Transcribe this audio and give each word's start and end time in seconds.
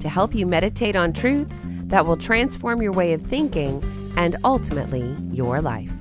to 0.00 0.08
help 0.08 0.34
you 0.34 0.46
meditate 0.46 0.96
on 0.96 1.12
truths 1.12 1.66
that 1.84 2.04
will 2.04 2.16
transform 2.16 2.82
your 2.82 2.92
way 2.92 3.12
of 3.12 3.22
thinking 3.22 3.82
and 4.16 4.36
ultimately 4.44 5.16
your 5.30 5.60
life. 5.60 5.92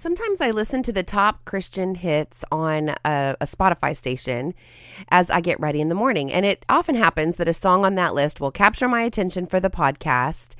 Sometimes 0.00 0.40
I 0.40 0.50
listen 0.50 0.82
to 0.84 0.94
the 0.94 1.02
top 1.02 1.44
Christian 1.44 1.94
hits 1.94 2.42
on 2.50 2.88
a, 3.04 3.36
a, 3.38 3.44
Spotify 3.44 3.94
station 3.94 4.54
as 5.10 5.28
I 5.28 5.42
get 5.42 5.60
ready 5.60 5.78
in 5.78 5.90
the 5.90 5.94
morning. 5.94 6.32
And 6.32 6.46
it 6.46 6.64
often 6.70 6.94
happens 6.94 7.36
that 7.36 7.48
a 7.48 7.52
song 7.52 7.84
on 7.84 7.96
that 7.96 8.14
list 8.14 8.40
will 8.40 8.50
capture 8.50 8.88
my 8.88 9.02
attention 9.02 9.44
for 9.44 9.60
the 9.60 9.68
podcast. 9.68 10.54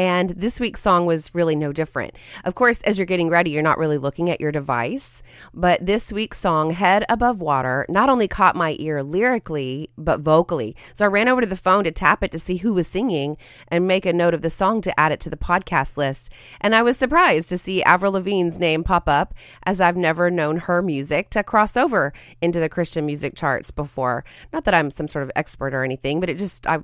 And 0.00 0.30
this 0.30 0.58
week's 0.58 0.80
song 0.80 1.04
was 1.04 1.30
really 1.34 1.54
no 1.54 1.74
different. 1.74 2.16
Of 2.46 2.54
course, 2.54 2.80
as 2.84 2.98
you're 2.98 3.04
getting 3.04 3.28
ready, 3.28 3.50
you're 3.50 3.62
not 3.62 3.76
really 3.76 3.98
looking 3.98 4.30
at 4.30 4.40
your 4.40 4.50
device. 4.50 5.22
But 5.52 5.84
this 5.84 6.10
week's 6.10 6.38
song, 6.38 6.70
Head 6.70 7.04
Above 7.10 7.42
Water, 7.42 7.84
not 7.86 8.08
only 8.08 8.26
caught 8.26 8.56
my 8.56 8.76
ear 8.78 9.02
lyrically, 9.02 9.90
but 9.98 10.20
vocally. 10.20 10.74
So 10.94 11.04
I 11.04 11.08
ran 11.08 11.28
over 11.28 11.42
to 11.42 11.46
the 11.46 11.54
phone 11.54 11.84
to 11.84 11.90
tap 11.90 12.24
it 12.24 12.30
to 12.30 12.38
see 12.38 12.56
who 12.56 12.72
was 12.72 12.88
singing 12.88 13.36
and 13.68 13.86
make 13.86 14.06
a 14.06 14.14
note 14.14 14.32
of 14.32 14.40
the 14.40 14.48
song 14.48 14.80
to 14.80 14.98
add 14.98 15.12
it 15.12 15.20
to 15.20 15.28
the 15.28 15.36
podcast 15.36 15.98
list. 15.98 16.32
And 16.62 16.74
I 16.74 16.80
was 16.80 16.96
surprised 16.96 17.50
to 17.50 17.58
see 17.58 17.82
Avril 17.82 18.12
Lavigne's 18.12 18.58
name 18.58 18.82
pop 18.82 19.06
up 19.06 19.34
as 19.64 19.82
I've 19.82 19.98
never 19.98 20.30
known 20.30 20.56
her 20.56 20.80
music 20.80 21.28
to 21.28 21.42
cross 21.42 21.76
over 21.76 22.14
into 22.40 22.58
the 22.58 22.70
Christian 22.70 23.04
music 23.04 23.34
charts 23.34 23.70
before. 23.70 24.24
Not 24.50 24.64
that 24.64 24.72
I'm 24.72 24.90
some 24.90 25.08
sort 25.08 25.24
of 25.24 25.32
expert 25.36 25.74
or 25.74 25.84
anything, 25.84 26.20
but 26.20 26.30
it 26.30 26.38
just 26.38 26.66
I 26.66 26.78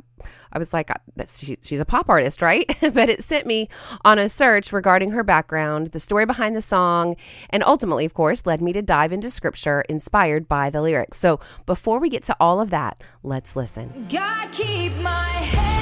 I 0.53 0.59
was 0.59 0.73
like 0.73 0.91
she, 1.35 1.59
she's 1.63 1.81
a 1.81 1.85
pop 1.85 2.09
artist, 2.09 2.43
right? 2.43 2.67
but 3.07 3.13
it 3.13 3.23
sent 3.23 3.47
me 3.47 3.69
on 4.05 4.19
a 4.19 4.29
search 4.29 4.73
regarding 4.73 5.13
her 5.13 5.23
background, 5.23 5.93
the 5.93 6.01
story 6.01 6.27
behind 6.27 6.57
the 6.57 6.61
song, 6.61 7.15
and 7.51 7.63
ultimately, 7.63 8.05
of 8.05 8.15
course, 8.15 8.45
led 8.45 8.61
me 8.61 8.73
to 8.73 8.83
dive 8.83 9.13
into 9.13 9.31
scripture 9.31 9.83
inspired 9.89 10.49
by 10.49 10.71
the 10.71 10.83
lyrics. 10.83 11.17
So, 11.19 11.39
before 11.67 12.01
we 12.01 12.09
get 12.09 12.25
to 12.25 12.37
all 12.41 12.61
of 12.61 12.71
that, 12.71 13.01
let's 13.23 13.55
listen. 13.55 14.09
God 14.11 14.51
keep 14.51 14.93
my 14.97 15.23
head 15.23 15.76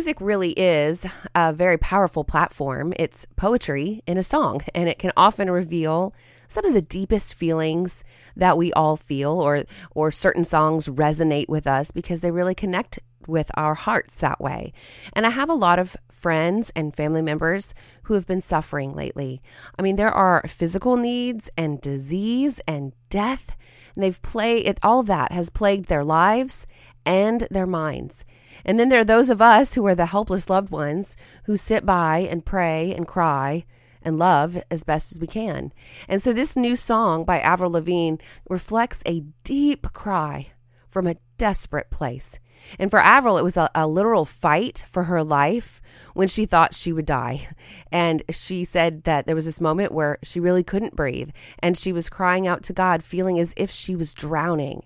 music 0.00 0.18
really 0.18 0.52
is 0.52 1.06
a 1.34 1.52
very 1.52 1.76
powerful 1.76 2.24
platform. 2.24 2.94
It's 2.96 3.26
poetry 3.36 4.02
in 4.06 4.16
a 4.16 4.22
song, 4.22 4.62
and 4.74 4.88
it 4.88 4.98
can 4.98 5.12
often 5.14 5.50
reveal 5.50 6.14
some 6.48 6.64
of 6.64 6.72
the 6.72 6.80
deepest 6.80 7.34
feelings 7.34 8.02
that 8.34 8.56
we 8.56 8.72
all 8.72 8.96
feel, 8.96 9.32
or 9.32 9.64
or 9.90 10.10
certain 10.10 10.42
songs 10.42 10.88
resonate 10.88 11.50
with 11.50 11.66
us 11.66 11.90
because 11.90 12.22
they 12.22 12.30
really 12.30 12.54
connect 12.54 12.98
with 13.26 13.50
our 13.54 13.74
hearts 13.74 14.18
that 14.20 14.40
way. 14.40 14.72
And 15.12 15.26
I 15.26 15.30
have 15.30 15.50
a 15.50 15.54
lot 15.54 15.78
of 15.78 15.98
friends 16.10 16.72
and 16.74 16.96
family 16.96 17.20
members 17.20 17.74
who 18.04 18.14
have 18.14 18.26
been 18.26 18.40
suffering 18.40 18.94
lately. 18.94 19.42
I 19.78 19.82
mean, 19.82 19.96
there 19.96 20.10
are 20.10 20.42
physical 20.48 20.96
needs 20.96 21.50
and 21.58 21.78
disease 21.78 22.58
and 22.66 22.94
death, 23.10 23.54
and 23.94 24.02
they've 24.02 24.22
played. 24.22 24.78
All 24.82 25.02
that 25.02 25.32
has 25.32 25.50
plagued 25.50 25.90
their 25.90 26.04
lives 26.04 26.66
and 27.04 27.46
their 27.50 27.66
minds. 27.66 28.24
And 28.64 28.78
then 28.78 28.88
there 28.88 29.00
are 29.00 29.04
those 29.04 29.30
of 29.30 29.40
us 29.40 29.74
who 29.74 29.86
are 29.86 29.94
the 29.94 30.06
helpless 30.06 30.50
loved 30.50 30.70
ones 30.70 31.16
who 31.44 31.56
sit 31.56 31.86
by 31.86 32.18
and 32.18 32.44
pray 32.44 32.94
and 32.94 33.06
cry 33.06 33.64
and 34.02 34.18
love 34.18 34.62
as 34.70 34.84
best 34.84 35.12
as 35.12 35.20
we 35.20 35.26
can. 35.26 35.72
And 36.08 36.22
so 36.22 36.32
this 36.32 36.56
new 36.56 36.76
song 36.76 37.24
by 37.24 37.40
Avril 37.40 37.72
Lavigne 37.72 38.16
reflects 38.48 39.02
a 39.06 39.24
deep 39.44 39.92
cry 39.92 40.52
from 40.88 41.06
a 41.06 41.16
desperate 41.38 41.90
place. 41.90 42.38
And 42.78 42.90
for 42.90 42.98
Avril, 42.98 43.38
it 43.38 43.44
was 43.44 43.56
a, 43.56 43.70
a, 43.74 43.86
literal 43.86 44.24
fight 44.24 44.84
for 44.88 45.04
her 45.04 45.22
life 45.22 45.80
when 46.12 46.28
she 46.28 46.44
thought 46.44 46.74
she 46.74 46.92
would 46.92 47.06
die. 47.06 47.48
And 47.90 48.22
she 48.30 48.64
said 48.64 49.04
that 49.04 49.26
there 49.26 49.34
was 49.34 49.46
this 49.46 49.60
moment 49.60 49.92
where 49.92 50.18
she 50.22 50.40
really 50.40 50.62
couldn't 50.62 50.96
breathe 50.96 51.30
and 51.60 51.78
she 51.78 51.92
was 51.92 52.10
crying 52.10 52.46
out 52.46 52.62
to 52.64 52.72
God, 52.72 53.02
feeling 53.02 53.38
as 53.38 53.54
if 53.56 53.70
she 53.70 53.96
was 53.96 54.12
drowning. 54.12 54.84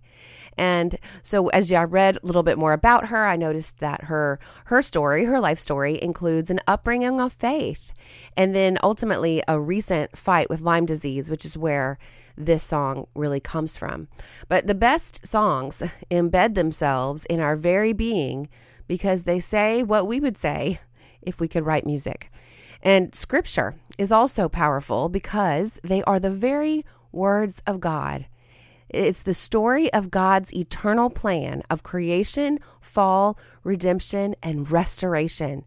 And 0.57 0.99
so 1.23 1.49
as 1.49 1.73
I 1.73 1.85
read 1.85 2.17
a 2.17 2.27
little 2.27 2.43
bit 2.43 2.59
more 2.59 2.73
about 2.73 3.09
her, 3.09 3.27
I 3.27 3.37
noticed 3.37 3.79
that 3.79 4.05
her 4.05 4.39
her 4.67 4.83
story, 4.83 5.25
her 5.25 5.41
life 5.41 5.59
story 5.59 6.03
includes 6.03 6.51
an 6.51 6.61
upbringing 6.67 7.21
of 7.21 7.33
faith 7.33 7.93
and 8.37 8.55
then 8.55 8.79
ultimately 8.83 9.43
a 9.49 9.61
recent 9.61 10.17
fight 10.17 10.49
with 10.49 10.61
Lyme 10.61 10.87
disease, 10.87 11.31
which 11.31 11.45
is 11.45 11.57
where 11.57 11.99
this 12.37 12.63
song 12.63 13.07
really 13.15 13.41
comes 13.41 13.77
from. 13.77 14.09
But 14.49 14.67
the 14.67 14.75
best 14.75 15.27
songs 15.27 15.83
embed 16.11 16.55
themselves 16.55 17.25
in 17.27 17.41
our 17.41 17.57
very 17.57 17.93
being 17.93 18.49
because 18.87 19.25
they 19.25 19.41
say 19.41 19.83
what 19.83 20.07
we 20.07 20.21
would 20.21 20.37
say 20.37 20.81
if 21.23 21.41
we 21.41 21.49
could 21.49 21.65
write 21.65 21.87
music. 21.87 22.31
And 22.83 23.15
scripture 23.15 23.75
is 23.97 24.13
also 24.13 24.49
powerful 24.49 25.09
because 25.09 25.81
they 25.83 26.03
are 26.03 26.21
the 26.21 26.31
very 26.31 26.85
words 27.13 27.63
of 27.67 27.81
God. 27.81 28.27
It's 28.89 29.23
the 29.23 29.35
story 29.35 29.93
of 29.93 30.11
God's 30.11 30.55
eternal 30.55 31.11
plan 31.11 31.63
of 31.71 31.83
creation, 31.83 32.59
fall, 32.81 33.39
redemption, 33.63 34.35
and 34.43 34.71
restoration. 34.71 35.65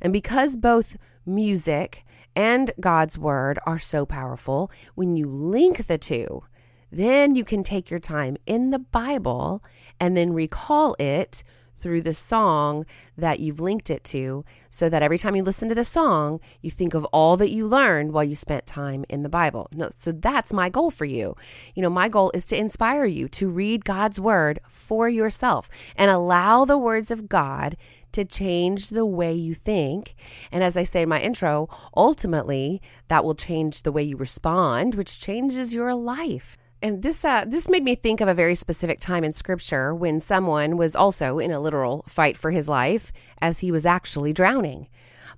And 0.00 0.12
because 0.12 0.56
both 0.56 0.96
music 1.26 2.04
and 2.36 2.70
God's 2.80 3.18
word 3.18 3.58
are 3.66 3.78
so 3.78 4.06
powerful, 4.06 4.70
when 4.94 5.16
you 5.16 5.26
link 5.26 5.86
the 5.86 5.98
two, 5.98 6.44
then 6.92 7.34
you 7.34 7.44
can 7.44 7.62
take 7.62 7.90
your 7.90 8.00
time 8.00 8.36
in 8.46 8.70
the 8.70 8.78
Bible 8.78 9.62
and 9.98 10.16
then 10.16 10.32
recall 10.32 10.96
it 10.98 11.42
through 11.80 12.02
the 12.02 12.14
song 12.14 12.84
that 13.16 13.40
you've 13.40 13.60
linked 13.60 13.90
it 13.90 14.04
to 14.04 14.44
so 14.68 14.88
that 14.88 15.02
every 15.02 15.18
time 15.18 15.34
you 15.34 15.42
listen 15.42 15.68
to 15.68 15.74
the 15.74 15.84
song, 15.84 16.40
you 16.60 16.70
think 16.70 16.94
of 16.94 17.04
all 17.06 17.36
that 17.36 17.50
you 17.50 17.66
learned 17.66 18.12
while 18.12 18.24
you 18.24 18.34
spent 18.34 18.66
time 18.66 19.04
in 19.08 19.22
the 19.22 19.28
Bible. 19.28 19.68
No, 19.72 19.90
so 19.96 20.12
that's 20.12 20.52
my 20.52 20.68
goal 20.68 20.90
for 20.90 21.04
you. 21.04 21.34
You 21.74 21.82
know, 21.82 21.90
my 21.90 22.08
goal 22.08 22.30
is 22.34 22.44
to 22.46 22.58
inspire 22.58 23.04
you 23.04 23.28
to 23.28 23.50
read 23.50 23.84
God's 23.84 24.20
word 24.20 24.60
for 24.68 25.08
yourself 25.08 25.68
and 25.96 26.10
allow 26.10 26.64
the 26.64 26.78
words 26.78 27.10
of 27.10 27.28
God 27.28 27.76
to 28.12 28.24
change 28.24 28.88
the 28.88 29.06
way 29.06 29.32
you 29.32 29.54
think. 29.54 30.14
And 30.52 30.62
as 30.62 30.76
I 30.76 30.84
say 30.84 31.02
in 31.02 31.08
my 31.08 31.20
intro, 31.20 31.68
ultimately, 31.96 32.82
that 33.08 33.24
will 33.24 33.34
change 33.34 33.82
the 33.82 33.92
way 33.92 34.02
you 34.02 34.16
respond, 34.16 34.94
which 34.94 35.20
changes 35.20 35.74
your 35.74 35.94
life. 35.94 36.58
And 36.82 37.02
this 37.02 37.24
uh, 37.24 37.44
this 37.46 37.68
made 37.68 37.84
me 37.84 37.94
think 37.94 38.20
of 38.20 38.28
a 38.28 38.34
very 38.34 38.54
specific 38.54 39.00
time 39.00 39.22
in 39.22 39.32
Scripture 39.32 39.94
when 39.94 40.18
someone 40.18 40.78
was 40.78 40.96
also 40.96 41.38
in 41.38 41.50
a 41.50 41.60
literal 41.60 42.04
fight 42.08 42.36
for 42.38 42.50
his 42.50 42.68
life 42.68 43.12
as 43.40 43.58
he 43.58 43.70
was 43.70 43.84
actually 43.84 44.32
drowning. 44.32 44.88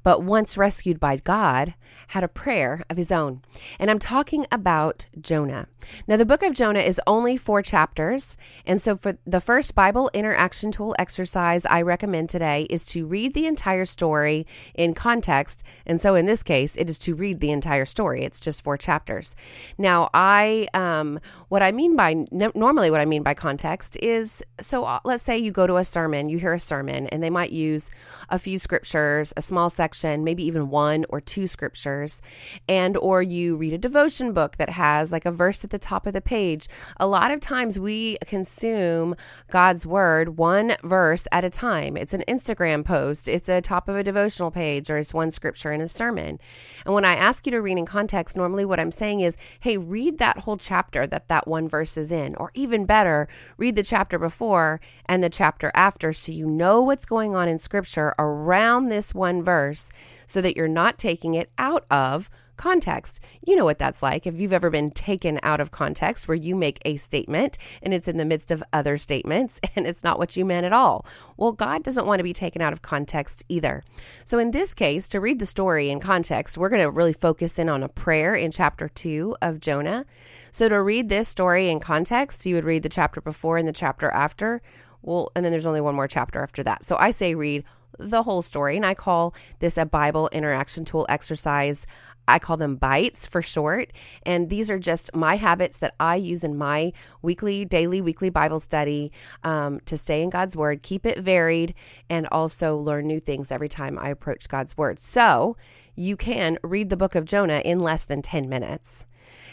But 0.02 0.22
once 0.22 0.56
rescued 0.56 0.98
by 0.98 1.16
God, 1.16 1.74
had 2.08 2.24
a 2.24 2.28
prayer 2.28 2.82
of 2.90 2.96
his 2.96 3.10
own. 3.10 3.42
And 3.78 3.90
I'm 3.90 3.98
talking 3.98 4.46
about 4.50 5.06
Jonah. 5.20 5.66
Now, 6.06 6.16
the 6.16 6.26
book 6.26 6.42
of 6.42 6.52
Jonah 6.52 6.80
is 6.80 7.00
only 7.06 7.36
four 7.36 7.62
chapters. 7.62 8.36
And 8.66 8.80
so, 8.80 8.96
for 8.96 9.18
the 9.26 9.40
first 9.40 9.74
Bible 9.74 10.10
interaction 10.12 10.70
tool 10.70 10.94
exercise 10.98 11.66
I 11.66 11.82
recommend 11.82 12.28
today 12.28 12.66
is 12.70 12.84
to 12.86 13.06
read 13.06 13.34
the 13.34 13.46
entire 13.46 13.84
story 13.84 14.46
in 14.74 14.94
context. 14.94 15.64
And 15.86 16.00
so, 16.00 16.14
in 16.14 16.26
this 16.26 16.42
case, 16.42 16.76
it 16.76 16.88
is 16.90 16.98
to 17.00 17.14
read 17.14 17.40
the 17.40 17.50
entire 17.50 17.84
story. 17.84 18.24
It's 18.24 18.40
just 18.40 18.62
four 18.62 18.76
chapters. 18.76 19.34
Now, 19.78 20.10
I, 20.14 20.68
um, 20.74 21.20
what 21.52 21.60
I 21.60 21.70
mean 21.70 21.96
by, 21.96 22.24
normally, 22.32 22.90
what 22.90 23.02
I 23.02 23.04
mean 23.04 23.22
by 23.22 23.34
context 23.34 23.98
is 24.02 24.42
so 24.58 24.86
uh, 24.86 25.00
let's 25.04 25.22
say 25.22 25.36
you 25.36 25.50
go 25.50 25.66
to 25.66 25.76
a 25.76 25.84
sermon, 25.84 26.30
you 26.30 26.38
hear 26.38 26.54
a 26.54 26.58
sermon, 26.58 27.08
and 27.08 27.22
they 27.22 27.28
might 27.28 27.52
use 27.52 27.90
a 28.30 28.38
few 28.38 28.58
scriptures, 28.58 29.34
a 29.36 29.42
small 29.42 29.68
section, 29.68 30.24
maybe 30.24 30.42
even 30.46 30.70
one 30.70 31.04
or 31.10 31.20
two 31.20 31.46
scriptures, 31.46 32.22
and 32.70 32.96
or 32.96 33.20
you 33.22 33.56
read 33.56 33.74
a 33.74 33.78
devotion 33.78 34.32
book 34.32 34.56
that 34.56 34.70
has 34.70 35.12
like 35.12 35.26
a 35.26 35.30
verse 35.30 35.62
at 35.62 35.68
the 35.68 35.78
top 35.78 36.06
of 36.06 36.14
the 36.14 36.22
page. 36.22 36.68
A 36.98 37.06
lot 37.06 37.30
of 37.30 37.38
times 37.38 37.78
we 37.78 38.16
consume 38.24 39.14
God's 39.50 39.86
word 39.86 40.38
one 40.38 40.76
verse 40.82 41.26
at 41.32 41.44
a 41.44 41.50
time. 41.50 41.98
It's 41.98 42.14
an 42.14 42.24
Instagram 42.26 42.82
post, 42.82 43.28
it's 43.28 43.50
a 43.50 43.60
top 43.60 43.90
of 43.90 43.96
a 43.96 44.02
devotional 44.02 44.50
page, 44.50 44.88
or 44.88 44.96
it's 44.96 45.12
one 45.12 45.30
scripture 45.30 45.70
in 45.70 45.82
a 45.82 45.88
sermon. 45.88 46.38
And 46.86 46.94
when 46.94 47.04
I 47.04 47.14
ask 47.14 47.44
you 47.46 47.50
to 47.50 47.60
read 47.60 47.76
in 47.76 47.84
context, 47.84 48.38
normally 48.38 48.64
what 48.64 48.80
I'm 48.80 48.90
saying 48.90 49.20
is, 49.20 49.36
hey, 49.60 49.76
read 49.76 50.16
that 50.16 50.38
whole 50.38 50.56
chapter 50.56 51.06
that 51.06 51.28
that 51.28 51.41
one 51.46 51.68
verse 51.68 51.96
is 51.96 52.12
in, 52.12 52.34
or 52.36 52.50
even 52.54 52.86
better, 52.86 53.28
read 53.56 53.76
the 53.76 53.82
chapter 53.82 54.18
before 54.18 54.80
and 55.06 55.22
the 55.22 55.30
chapter 55.30 55.70
after 55.74 56.12
so 56.12 56.32
you 56.32 56.46
know 56.46 56.82
what's 56.82 57.06
going 57.06 57.34
on 57.34 57.48
in 57.48 57.58
scripture 57.58 58.14
around 58.18 58.88
this 58.88 59.14
one 59.14 59.42
verse 59.42 59.90
so 60.26 60.40
that 60.40 60.56
you're 60.56 60.68
not 60.68 60.98
taking 60.98 61.34
it 61.34 61.50
out 61.58 61.84
of 61.90 62.30
context. 62.56 63.20
You 63.44 63.56
know 63.56 63.64
what 63.64 63.78
that's 63.78 64.02
like. 64.02 64.26
If 64.26 64.38
you've 64.38 64.52
ever 64.52 64.70
been 64.70 64.90
taken 64.90 65.38
out 65.42 65.60
of 65.60 65.70
context 65.70 66.28
where 66.28 66.34
you 66.34 66.54
make 66.54 66.80
a 66.84 66.96
statement 66.96 67.58
and 67.82 67.92
it's 67.92 68.08
in 68.08 68.16
the 68.16 68.24
midst 68.24 68.50
of 68.50 68.62
other 68.72 68.96
statements 68.96 69.60
and 69.76 69.86
it's 69.86 70.04
not 70.04 70.18
what 70.18 70.36
you 70.36 70.44
meant 70.44 70.66
at 70.66 70.72
all. 70.72 71.06
Well, 71.36 71.52
God 71.52 71.82
doesn't 71.82 72.06
want 72.06 72.20
to 72.20 72.24
be 72.24 72.32
taken 72.32 72.62
out 72.62 72.72
of 72.72 72.82
context 72.82 73.44
either. 73.48 73.82
So, 74.24 74.38
in 74.38 74.50
this 74.50 74.74
case, 74.74 75.08
to 75.08 75.20
read 75.20 75.38
the 75.38 75.46
story 75.46 75.90
in 75.90 76.00
context, 76.00 76.58
we're 76.58 76.68
going 76.68 76.82
to 76.82 76.90
really 76.90 77.12
focus 77.12 77.58
in 77.58 77.68
on 77.68 77.82
a 77.82 77.88
prayer 77.88 78.34
in 78.34 78.50
chapter 78.50 78.88
two 78.88 79.36
of 79.42 79.60
Jonah. 79.60 80.06
So, 80.50 80.68
to 80.68 80.82
read 80.82 81.08
this 81.08 81.28
story 81.28 81.68
in 81.68 81.80
context, 81.80 82.46
you 82.46 82.54
would 82.54 82.64
read 82.64 82.82
the 82.82 82.88
chapter 82.88 83.20
before 83.20 83.58
and 83.58 83.68
the 83.68 83.72
chapter 83.72 84.10
after. 84.10 84.62
Well, 85.02 85.30
and 85.34 85.44
then 85.44 85.52
there's 85.52 85.66
only 85.66 85.80
one 85.80 85.94
more 85.94 86.08
chapter 86.08 86.42
after 86.42 86.62
that. 86.62 86.84
So 86.84 86.96
I 86.96 87.10
say 87.10 87.34
read 87.34 87.64
the 87.98 88.22
whole 88.22 88.42
story, 88.42 88.76
and 88.76 88.86
I 88.86 88.94
call 88.94 89.34
this 89.58 89.76
a 89.76 89.84
Bible 89.84 90.28
interaction 90.32 90.84
tool 90.84 91.06
exercise. 91.08 91.86
I 92.28 92.38
call 92.38 92.56
them 92.56 92.76
bites 92.76 93.26
for 93.26 93.42
short. 93.42 93.92
And 94.24 94.48
these 94.48 94.70
are 94.70 94.78
just 94.78 95.14
my 95.14 95.36
habits 95.36 95.78
that 95.78 95.94
I 95.98 96.16
use 96.16 96.44
in 96.44 96.56
my 96.56 96.92
weekly, 97.20 97.64
daily, 97.64 98.00
weekly 98.00 98.30
Bible 98.30 98.60
study 98.60 99.10
um, 99.42 99.80
to 99.86 99.96
stay 99.96 100.22
in 100.22 100.30
God's 100.30 100.56
Word, 100.56 100.82
keep 100.82 101.04
it 101.04 101.18
varied, 101.18 101.74
and 102.08 102.28
also 102.28 102.76
learn 102.76 103.06
new 103.06 103.20
things 103.20 103.50
every 103.50 103.68
time 103.68 103.98
I 103.98 104.08
approach 104.08 104.48
God's 104.48 104.76
Word. 104.76 105.00
So 105.00 105.56
you 105.96 106.16
can 106.16 106.58
read 106.62 106.90
the 106.90 106.96
book 106.96 107.14
of 107.14 107.24
Jonah 107.24 107.60
in 107.64 107.80
less 107.80 108.04
than 108.04 108.22
10 108.22 108.48
minutes. 108.48 109.04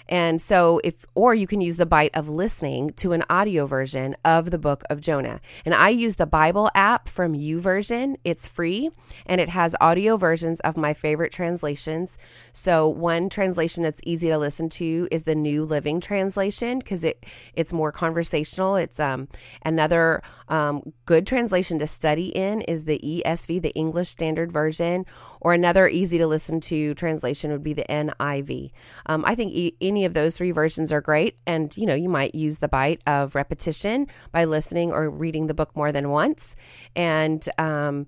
And 0.09 0.41
so 0.41 0.81
if 0.83 1.05
or 1.15 1.33
you 1.33 1.47
can 1.47 1.61
use 1.61 1.77
the 1.77 1.85
bite 1.85 2.11
of 2.13 2.27
listening 2.27 2.89
to 2.97 3.13
an 3.13 3.23
audio 3.29 3.65
version 3.65 4.17
of 4.25 4.51
the 4.51 4.57
book 4.57 4.83
of 4.89 4.99
Jonah. 4.99 5.39
And 5.63 5.73
I 5.73 5.89
use 5.89 6.17
the 6.17 6.25
Bible 6.25 6.69
app 6.75 7.07
from 7.07 7.33
YouVersion. 7.33 8.15
It's 8.23 8.47
free 8.47 8.89
and 9.25 9.39
it 9.39 9.49
has 9.49 9.75
audio 9.79 10.17
versions 10.17 10.59
of 10.61 10.75
my 10.75 10.93
favorite 10.93 11.31
translations. 11.31 12.17
So 12.51 12.89
one 12.89 13.29
translation 13.29 13.83
that's 13.83 14.01
easy 14.03 14.27
to 14.27 14.37
listen 14.37 14.67
to 14.69 15.07
is 15.11 15.23
the 15.23 15.35
New 15.35 15.63
Living 15.63 16.01
Translation 16.01 16.79
because 16.79 17.03
it 17.03 17.25
it's 17.53 17.71
more 17.71 17.91
conversational. 17.91 18.75
It's 18.75 18.99
um 18.99 19.27
another 19.63 20.23
um, 20.49 20.93
good 21.05 21.27
translation 21.27 21.79
to 21.79 21.87
study 21.87 22.27
in 22.29 22.61
is 22.61 22.85
the 22.85 22.99
ESV, 22.99 23.61
the 23.61 23.73
English 23.75 24.09
Standard 24.09 24.51
Version, 24.51 25.05
or 25.39 25.53
another 25.53 25.87
easy 25.87 26.17
to 26.17 26.27
listen 26.27 26.59
to 26.61 26.93
translation 26.95 27.51
would 27.51 27.63
be 27.63 27.73
the 27.73 27.85
NIV. 27.89 28.71
Um, 29.05 29.23
I 29.25 29.35
think 29.35 29.53
e- 29.53 29.75
any 29.79 29.98
of 30.05 30.13
those 30.13 30.37
three 30.37 30.51
versions 30.51 30.91
are 30.91 31.01
great. 31.01 31.37
And, 31.45 31.75
you 31.77 31.85
know, 31.85 31.95
you 31.95 32.09
might 32.09 32.35
use 32.35 32.59
the 32.59 32.67
bite 32.67 33.01
of 33.07 33.35
repetition 33.35 34.07
by 34.31 34.45
listening 34.45 34.91
or 34.91 35.09
reading 35.09 35.47
the 35.47 35.53
book 35.53 35.75
more 35.75 35.91
than 35.91 36.09
once. 36.09 36.55
And, 36.95 37.47
um, 37.57 38.07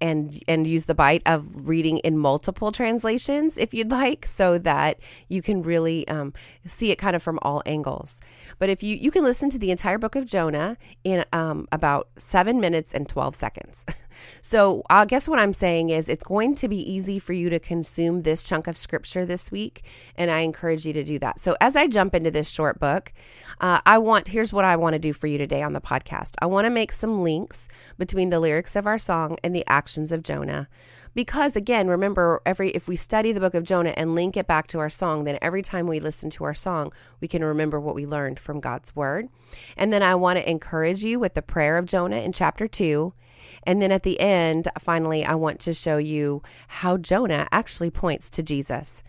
and 0.00 0.42
and 0.48 0.66
use 0.66 0.86
the 0.86 0.94
bite 0.94 1.22
of 1.26 1.68
reading 1.68 1.98
in 1.98 2.18
multiple 2.18 2.72
translations 2.72 3.58
if 3.58 3.74
you'd 3.74 3.90
like 3.90 4.26
so 4.26 4.58
that 4.58 4.98
you 5.28 5.42
can 5.42 5.62
really 5.62 6.06
um, 6.08 6.32
see 6.64 6.90
it 6.90 6.96
kind 6.96 7.16
of 7.16 7.22
from 7.22 7.38
all 7.42 7.62
angles. 7.66 8.20
But 8.58 8.68
if 8.68 8.82
you 8.82 8.96
you 8.96 9.10
can 9.10 9.24
listen 9.24 9.50
to 9.50 9.58
the 9.58 9.70
entire 9.70 9.98
book 9.98 10.16
of 10.16 10.26
jonah 10.26 10.76
in 11.04 11.24
um, 11.32 11.66
about 11.72 12.08
seven 12.16 12.60
minutes 12.60 12.94
and 12.94 13.08
12 13.08 13.34
seconds. 13.34 13.86
So 14.42 14.82
i 14.90 15.04
guess 15.04 15.28
what 15.28 15.38
i'm 15.38 15.52
saying 15.52 15.90
is 15.90 16.08
it's 16.08 16.24
going 16.24 16.54
to 16.56 16.68
be 16.68 16.78
easy 16.78 17.18
for 17.18 17.32
you 17.32 17.48
to 17.48 17.58
consume 17.58 18.20
this 18.20 18.44
chunk 18.44 18.66
of 18.66 18.76
scripture 18.76 19.24
this 19.24 19.50
week 19.50 19.84
and 20.16 20.30
i 20.30 20.40
encourage 20.40 20.84
you 20.84 20.92
to 20.92 21.04
do 21.04 21.18
that. 21.20 21.40
So 21.40 21.56
as 21.60 21.76
i 21.76 21.86
jump 21.86 22.14
into 22.14 22.30
this 22.30 22.50
short 22.50 22.78
book 22.80 23.12
uh, 23.60 23.80
i 23.86 23.96
want 23.98 24.28
here's 24.28 24.52
what 24.52 24.64
i 24.64 24.76
want 24.76 24.94
to 24.94 24.98
do 24.98 25.12
for 25.12 25.26
you 25.26 25.38
today 25.38 25.62
on 25.62 25.72
the 25.72 25.80
podcast. 25.80 26.34
I 26.40 26.46
want 26.46 26.64
to 26.66 26.70
make 26.70 26.92
some 26.92 27.22
links 27.22 27.68
between 27.98 28.30
the 28.30 28.40
lyrics 28.40 28.76
of 28.76 28.86
our 28.86 28.98
song 28.98 29.38
and 29.42 29.54
the 29.54 29.64
actual 29.66 29.89
actions 29.90 30.12
of 30.12 30.22
Jonah. 30.22 30.68
Because 31.16 31.56
again, 31.56 31.88
remember 31.88 32.40
every 32.46 32.70
if 32.70 32.86
we 32.86 32.94
study 32.94 33.32
the 33.32 33.40
book 33.40 33.54
of 33.54 33.64
Jonah 33.64 33.92
and 33.96 34.14
link 34.14 34.36
it 34.36 34.46
back 34.46 34.68
to 34.68 34.78
our 34.78 34.88
song, 34.88 35.24
then 35.24 35.36
every 35.42 35.62
time 35.62 35.88
we 35.88 35.98
listen 35.98 36.30
to 36.30 36.44
our 36.44 36.54
song, 36.54 36.92
we 37.20 37.26
can 37.26 37.44
remember 37.44 37.80
what 37.80 37.96
we 37.96 38.06
learned 38.06 38.38
from 38.38 38.60
God's 38.60 38.94
word. 38.94 39.28
And 39.76 39.92
then 39.92 40.04
I 40.04 40.14
want 40.14 40.38
to 40.38 40.48
encourage 40.48 41.02
you 41.02 41.18
with 41.18 41.34
the 41.34 41.42
prayer 41.42 41.76
of 41.76 41.86
Jonah 41.86 42.18
in 42.18 42.30
chapter 42.30 42.68
2. 42.68 43.12
And 43.64 43.82
then 43.82 43.90
at 43.90 44.04
the 44.04 44.20
end, 44.20 44.68
finally, 44.78 45.24
I 45.24 45.34
want 45.34 45.58
to 45.60 45.74
show 45.74 45.96
you 45.96 46.40
how 46.68 46.96
Jonah 46.96 47.48
actually 47.50 47.90
points 47.90 48.30
to 48.30 48.44
Jesus. 48.44 49.02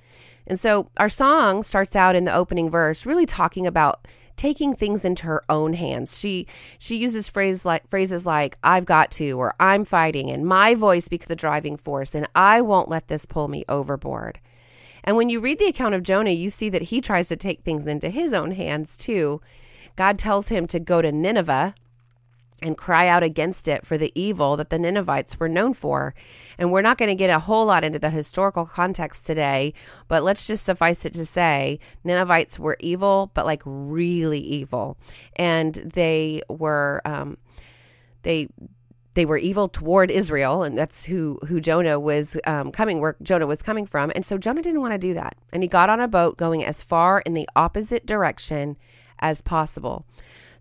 And 0.48 0.60
so 0.60 0.90
our 0.98 1.10
song 1.10 1.62
starts 1.62 1.96
out 1.96 2.16
in 2.16 2.26
the 2.26 2.34
opening 2.34 2.72
verse 2.72 3.06
really 3.06 3.28
talking 3.28 3.68
about 3.68 4.08
taking 4.36 4.74
things 4.74 5.06
into 5.06 5.26
her 5.28 5.44
own 5.50 5.74
hands. 5.74 6.20
She 6.20 6.48
she 6.78 6.98
uses 6.98 7.30
phrase 7.30 7.66
like 7.66 7.88
phrases 7.88 8.26
like 8.26 8.58
I've 8.64 8.86
got 8.86 9.12
to 9.12 9.32
or 9.32 9.56
I'm 9.60 9.86
fighting 9.86 10.30
and 10.30 10.46
my 10.46 10.76
voice 10.76 11.08
becomes 11.08 11.28
the 11.28 11.36
driving 11.36 11.78
force 11.78 12.16
and 12.16 12.28
I 12.36 12.62
won't 12.62 12.90
let 12.90 13.08
this 13.08 13.26
pull 13.26 13.48
me 13.48 13.64
overboard. 13.70 14.40
And 15.04 15.16
when 15.16 15.30
you 15.30 15.40
read 15.40 15.60
the 15.60 15.66
account 15.66 15.96
of 15.96 16.04
Jonah, 16.04 16.32
you 16.32 16.50
see 16.50 16.70
that 16.70 16.84
he 16.84 17.02
tries 17.02 17.28
to 17.30 17.36
take 17.36 17.62
things 17.62 17.88
into 17.88 18.10
his 18.10 18.34
own 18.34 18.52
hands 18.52 18.98
too. 18.98 19.42
God 19.96 20.18
tells 20.18 20.50
him 20.50 20.68
to 20.68 20.80
go 20.80 21.02
to 21.02 21.12
Nineveh 21.12 21.76
and 22.62 22.78
cry 22.78 23.08
out 23.08 23.24
against 23.24 23.68
it 23.68 23.86
for 23.86 23.98
the 23.98 24.12
evil 24.16 24.58
that 24.58 24.70
the 24.70 24.80
Ninevites 24.80 25.40
were 25.40 25.50
known 25.50 25.74
for. 25.74 26.14
And 26.58 26.72
we're 26.72 26.82
not 26.82 26.98
going 26.98 27.10
to 27.10 27.16
get 27.16 27.30
a 27.30 27.40
whole 27.40 27.66
lot 27.66 27.84
into 27.84 28.00
the 28.00 28.10
historical 28.10 28.66
context 28.66 29.26
today, 29.26 29.74
but 30.08 30.24
let's 30.24 30.48
just 30.48 30.66
suffice 30.66 31.06
it 31.06 31.14
to 31.14 31.26
say 31.26 31.80
Ninevites 32.04 32.60
were 32.60 32.78
evil, 32.80 33.32
but 33.34 33.46
like 33.46 33.62
really 33.66 34.40
evil. 34.40 34.98
And 35.36 35.76
they 35.76 36.42
were, 36.50 37.02
um, 37.06 37.38
they, 38.24 38.48
they 39.14 39.26
were 39.26 39.38
evil 39.38 39.68
toward 39.68 40.10
Israel, 40.10 40.64
and 40.64 40.78
that's 40.78 41.04
who 41.04 41.38
who 41.48 41.60
Jonah 41.60 42.00
was 42.00 42.38
um, 42.46 42.72
coming, 42.72 43.02
where 43.02 43.18
Jonah 43.22 43.48
was 43.48 43.62
coming 43.62 43.86
from, 43.86 44.12
and 44.16 44.26
so 44.26 44.38
Jonah 44.38 44.62
didn't 44.62 44.80
want 44.80 44.94
to 44.94 44.98
do 44.98 45.14
that, 45.16 45.36
and 45.52 45.64
he 45.64 45.68
got 45.68 45.90
on 45.90 46.00
a 46.00 46.08
boat 46.08 46.38
going 46.38 46.64
as 46.64 46.82
far 46.82 47.20
in 47.26 47.34
the 47.34 47.48
opposite 47.56 48.06
direction 48.06 48.78
as 49.20 49.42
possible. 49.42 50.06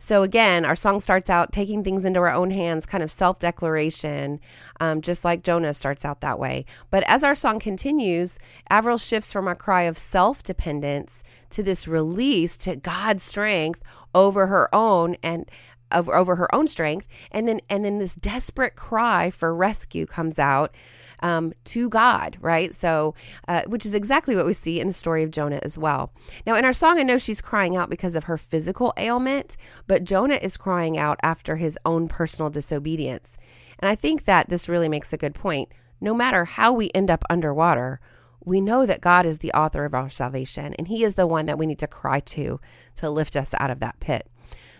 So, 0.02 0.23
again, 0.23 0.64
our 0.64 0.75
song 0.75 0.99
starts 0.99 1.28
out 1.28 1.52
taking 1.52 1.85
things 1.85 2.07
into 2.07 2.21
our 2.21 2.33
own 2.33 2.50
hands, 2.52 2.87
kind 2.87 3.04
of 3.04 3.11
self 3.11 3.38
declaration, 3.38 4.40
um, 4.80 5.02
just 5.02 5.26
like 5.26 5.42
Jonah 5.42 5.75
starts 5.75 6.07
out 6.07 6.23
that 6.23 6.38
way. 6.38 6.64
But 6.88 7.04
as 7.07 7.23
our 7.23 7.35
song 7.35 7.61
continues, 7.61 8.38
Avril 8.71 8.97
shifts 8.97 9.30
from 9.30 9.47
a 9.47 9.54
cry 9.54 9.83
of 9.83 9.99
self 9.99 10.42
dependence 10.42 11.23
to 11.50 11.62
this 11.62 11.87
release 11.87 12.57
to 12.59 12.76
God's 12.76 13.23
strength 13.23 13.83
over 14.14 14.47
her 14.47 14.75
own 14.75 15.19
and 15.23 15.50
over, 15.92 16.14
over 16.14 16.37
her 16.37 16.52
own 16.54 16.68
strength 16.68 17.06
and 17.30 17.47
then 17.47 17.61
and 17.68 17.85
then 17.85 17.99
this 17.99 18.14
desperate 18.14 18.76
cry 18.76 19.30
for 19.30 19.54
rescue 19.54 20.06
comes 20.06 20.38
out 20.38 20.75
um, 21.23 21.52
to 21.64 21.88
God, 21.88 22.38
right? 22.40 22.75
So, 22.75 23.14
uh, 23.47 23.62
which 23.66 23.85
is 23.85 23.94
exactly 23.94 24.35
what 24.35 24.47
we 24.47 24.52
see 24.52 24.80
in 24.80 24.87
the 24.87 24.92
story 24.92 25.23
of 25.23 25.30
Jonah 25.30 25.61
as 25.62 25.76
well. 25.76 26.12
Now, 26.47 26.54
in 26.54 26.64
our 26.64 26.73
song, 26.73 26.99
I 26.99 27.02
know 27.02 27.18
she's 27.18 27.42
crying 27.42 27.76
out 27.76 27.90
because 27.90 28.16
of 28.16 28.25
her 28.25 28.38
physical 28.38 28.92
ailment, 28.97 29.56
but 29.87 30.04
Jonah 30.04 30.38
is 30.40 30.56
crying 30.56 30.99
out 30.99 31.18
after 31.23 31.56
his 31.56 31.78
own 31.85 32.09
personal 32.09 32.50
disobedience. 32.50 33.37
And 33.78 33.88
I 33.88 33.94
think 33.94 34.25
that 34.25 34.49
this 34.49 34.68
really 34.68 34.88
makes 34.88 35.12
a 35.12 35.18
good 35.18 35.35
point. 35.35 35.70
No 36.00 36.14
matter 36.14 36.44
how 36.47 36.73
we 36.73 36.90
end 36.94 37.11
up 37.11 37.25
underwater, 37.28 38.00
we 38.44 38.61
know 38.61 38.87
that 38.87 39.00
God 39.00 39.26
is 39.26 39.38
the 39.38 39.52
author 39.52 39.85
of 39.85 39.94
our 39.94 40.09
salvation, 40.09 40.75
and 40.75 40.88
He 40.88 41.04
is 41.04 41.14
the 41.14 41.26
one 41.26 41.47
that 41.47 41.59
we 41.59 41.66
need 41.66 41.78
to 41.80 41.87
cry 41.87 42.20
to 42.20 42.61
to 42.97 43.11
lift 43.11 43.37
us 43.37 43.54
out 43.59 43.70
of 43.70 43.80
that 43.80 44.00
pit. 44.00 44.28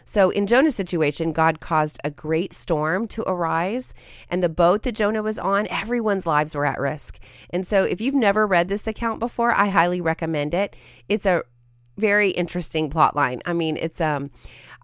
So, 0.05 0.31
in 0.31 0.47
Jonah's 0.47 0.75
situation, 0.75 1.33
God 1.33 1.61
caused 1.61 1.99
a 2.05 2.11
great 2.11 2.53
storm 2.53 3.07
to 3.09 3.23
arise, 3.29 3.95
and 4.29 4.43
the 4.43 4.49
boat 4.49 4.83
that 4.83 4.97
Jonah 4.97 5.23
was 5.23 5.39
on, 5.39 5.67
everyone's 5.69 6.27
lives 6.27 6.55
were 6.55 6.67
at 6.67 6.81
risk. 6.81 7.19
And 7.51 7.67
so, 7.67 7.85
if 7.85 8.01
you've 8.01 8.15
never 8.15 8.47
read 8.47 8.69
this 8.69 8.87
account 8.87 9.21
before, 9.21 9.53
I 9.53 9.67
highly 9.67 10.01
recommend 10.01 10.55
it. 10.55 10.75
It's 11.09 11.27
a 11.27 11.43
very 11.97 12.31
interesting 12.31 12.91
plot 12.91 13.15
line. 13.15 13.41
I 13.45 13.53
mean, 13.53 13.77
it's 13.77 14.01
um 14.01 14.31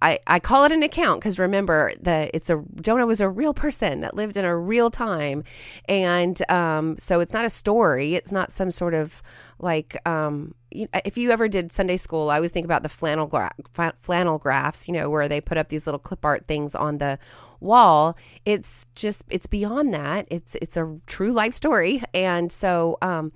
I, 0.03 0.19
I 0.27 0.41
call 0.41 0.65
it 0.65 0.73
an 0.73 0.83
account 0.83 1.21
because 1.21 1.39
remember 1.39 1.93
that 2.01 2.31
it's 2.35 2.51
a 2.51 2.63
Jonah 2.81 3.07
was 3.07 3.21
a 3.21 3.29
real 3.29 3.55
person 3.55 4.01
that 4.01 4.15
lived 4.15 4.37
in 4.37 4.45
a 4.45 4.57
real 4.57 4.91
time, 4.91 5.43
and 5.89 6.51
um, 6.51 6.99
so 6.99 7.21
it's 7.21 7.33
not 7.33 7.47
a 7.47 7.51
story. 7.51 8.15
It's 8.15 8.33
not 8.33 8.53
some 8.53 8.71
sort 8.71 8.93
of 8.93 9.23
like 9.59 9.97
um, 10.07 10.55
if 10.71 11.17
you 11.17 11.31
ever 11.31 11.49
did 11.49 11.73
Sunday 11.73 11.97
school, 11.97 12.31
I 12.31 12.37
always 12.37 12.51
think 12.51 12.65
about 12.65 12.83
the 12.83 12.89
flannel 12.89 13.27
gra- 13.27 13.55
flannel 13.97 14.39
graphs, 14.39 14.87
you 14.87 14.95
know, 14.95 15.09
where 15.09 15.29
they 15.29 15.41
put 15.41 15.59
up 15.59 15.69
these 15.69 15.87
little 15.87 15.99
clip 15.99 16.25
art 16.25 16.47
things 16.47 16.75
on 16.75 16.99
the 16.99 17.19
wall. 17.61 18.17
It's 18.45 18.87
just 18.95 19.25
it's 19.31 19.47
beyond 19.47 19.95
that. 19.95 20.27
It's 20.31 20.57
it's 20.57 20.77
a 20.77 20.99
true 21.07 21.33
life 21.33 21.55
story, 21.55 22.03
and 22.15 22.51
so. 22.53 22.99
Um, 23.03 23.33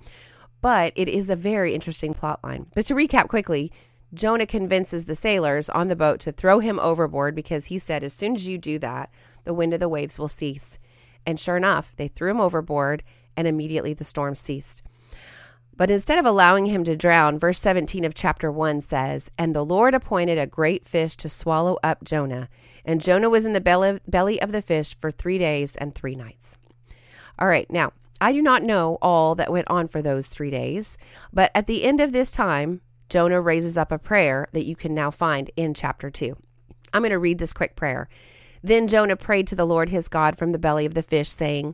but 0.61 0.93
it 0.95 1.09
is 1.09 1.31
a 1.31 1.35
very 1.35 1.73
interesting 1.73 2.13
plot 2.13 2.39
line. 2.43 2.67
But 2.75 2.85
to 2.85 2.93
recap 2.93 3.29
quickly, 3.29 3.71
Jonah 4.13 4.45
convinces 4.45 5.05
the 5.05 5.15
sailors 5.15 5.69
on 5.69 5.87
the 5.87 5.95
boat 5.95 6.19
to 6.21 6.31
throw 6.31 6.59
him 6.59 6.79
overboard 6.79 7.33
because 7.33 7.65
he 7.65 7.79
said, 7.79 8.03
As 8.03 8.13
soon 8.13 8.35
as 8.35 8.47
you 8.47 8.57
do 8.57 8.77
that, 8.79 9.09
the 9.43 9.53
wind 9.53 9.73
of 9.73 9.79
the 9.79 9.89
waves 9.89 10.19
will 10.19 10.27
cease. 10.27 10.77
And 11.25 11.39
sure 11.39 11.57
enough, 11.57 11.95
they 11.95 12.07
threw 12.07 12.29
him 12.29 12.41
overboard, 12.41 13.03
and 13.35 13.47
immediately 13.47 13.93
the 13.93 14.03
storm 14.03 14.35
ceased. 14.35 14.83
But 15.81 15.89
instead 15.89 16.19
of 16.19 16.27
allowing 16.27 16.67
him 16.67 16.83
to 16.83 16.95
drown, 16.95 17.39
verse 17.39 17.59
17 17.59 18.05
of 18.05 18.13
chapter 18.13 18.51
1 18.51 18.81
says, 18.81 19.31
And 19.35 19.55
the 19.55 19.65
Lord 19.65 19.95
appointed 19.95 20.37
a 20.37 20.45
great 20.45 20.85
fish 20.85 21.15
to 21.15 21.27
swallow 21.27 21.79
up 21.81 22.03
Jonah. 22.03 22.49
And 22.85 23.01
Jonah 23.01 23.31
was 23.31 23.47
in 23.47 23.53
the 23.53 23.99
belly 24.07 24.39
of 24.39 24.51
the 24.51 24.61
fish 24.61 24.95
for 24.95 25.09
three 25.09 25.39
days 25.39 25.75
and 25.77 25.95
three 25.95 26.13
nights. 26.13 26.55
All 27.39 27.47
right, 27.47 27.67
now, 27.71 27.93
I 28.21 28.31
do 28.31 28.43
not 28.43 28.61
know 28.61 28.99
all 29.01 29.33
that 29.33 29.51
went 29.51 29.71
on 29.71 29.87
for 29.87 30.03
those 30.03 30.27
three 30.27 30.51
days, 30.51 30.99
but 31.33 31.49
at 31.55 31.65
the 31.65 31.83
end 31.83 31.99
of 31.99 32.13
this 32.13 32.29
time, 32.29 32.81
Jonah 33.09 33.41
raises 33.41 33.75
up 33.75 33.91
a 33.91 33.97
prayer 33.97 34.49
that 34.51 34.67
you 34.67 34.75
can 34.75 34.93
now 34.93 35.09
find 35.09 35.49
in 35.55 35.73
chapter 35.73 36.11
2. 36.11 36.37
I'm 36.93 37.01
going 37.01 37.09
to 37.09 37.17
read 37.17 37.39
this 37.39 37.53
quick 37.53 37.75
prayer. 37.75 38.07
Then 38.61 38.87
Jonah 38.87 39.15
prayed 39.15 39.47
to 39.47 39.55
the 39.55 39.65
Lord 39.65 39.89
his 39.89 40.09
God 40.09 40.37
from 40.37 40.51
the 40.51 40.59
belly 40.59 40.85
of 40.85 40.93
the 40.93 41.01
fish, 41.01 41.29
saying, 41.29 41.73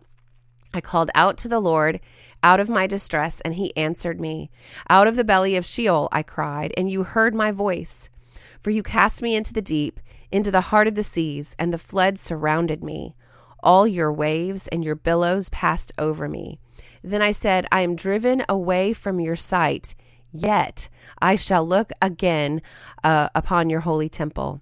I 0.74 0.82
called 0.82 1.10
out 1.16 1.38
to 1.40 1.48
the 1.48 1.60
Lord 1.60 2.00
out 2.44 2.60
of 2.60 2.70
my 2.70 2.88
distress, 2.88 3.42
and 3.42 3.56
he 3.56 3.76
answered 3.76 4.20
me. 4.20 4.50
Out 4.90 5.08
of 5.08 5.16
the 5.16 5.24
belly 5.24 5.56
of 5.56 5.66
Sheol 5.66 6.10
I 6.12 6.24
cried, 6.24 6.74
and 6.78 6.90
you 6.90 7.04
heard 7.04 7.36
my 7.36 7.52
voice. 7.52 8.10
For 8.60 8.70
you 8.70 8.84
cast 8.84 9.22
me 9.22 9.36
into 9.36 9.54
the 9.54 9.62
deep, 9.62 10.00
into 10.32 10.52
the 10.52 10.62
heart 10.62 10.88
of 10.88 10.96
the 10.96 11.04
seas, 11.04 11.56
and 11.58 11.74
the 11.74 11.78
flood 11.78 12.20
surrounded 12.20 12.84
me. 12.84 13.16
All 13.64 13.88
your 13.88 14.12
waves 14.12 14.68
and 14.70 14.84
your 14.84 14.96
billows 14.96 15.50
passed 15.50 15.92
over 15.98 16.28
me. 16.28 16.60
Then 17.04 17.22
I 17.22 17.32
said, 17.32 17.66
I 17.72 17.82
am 17.82 17.96
driven 17.96 18.44
away 18.48 18.94
from 18.94 19.20
your 19.20 19.36
sight. 19.36 19.96
Yet 20.32 20.90
I 21.20 21.36
shall 21.36 21.66
look 21.66 21.92
again 22.02 22.62
uh, 23.04 23.30
upon 23.34 23.70
your 23.70 23.82
holy 23.82 24.10
temple. 24.10 24.62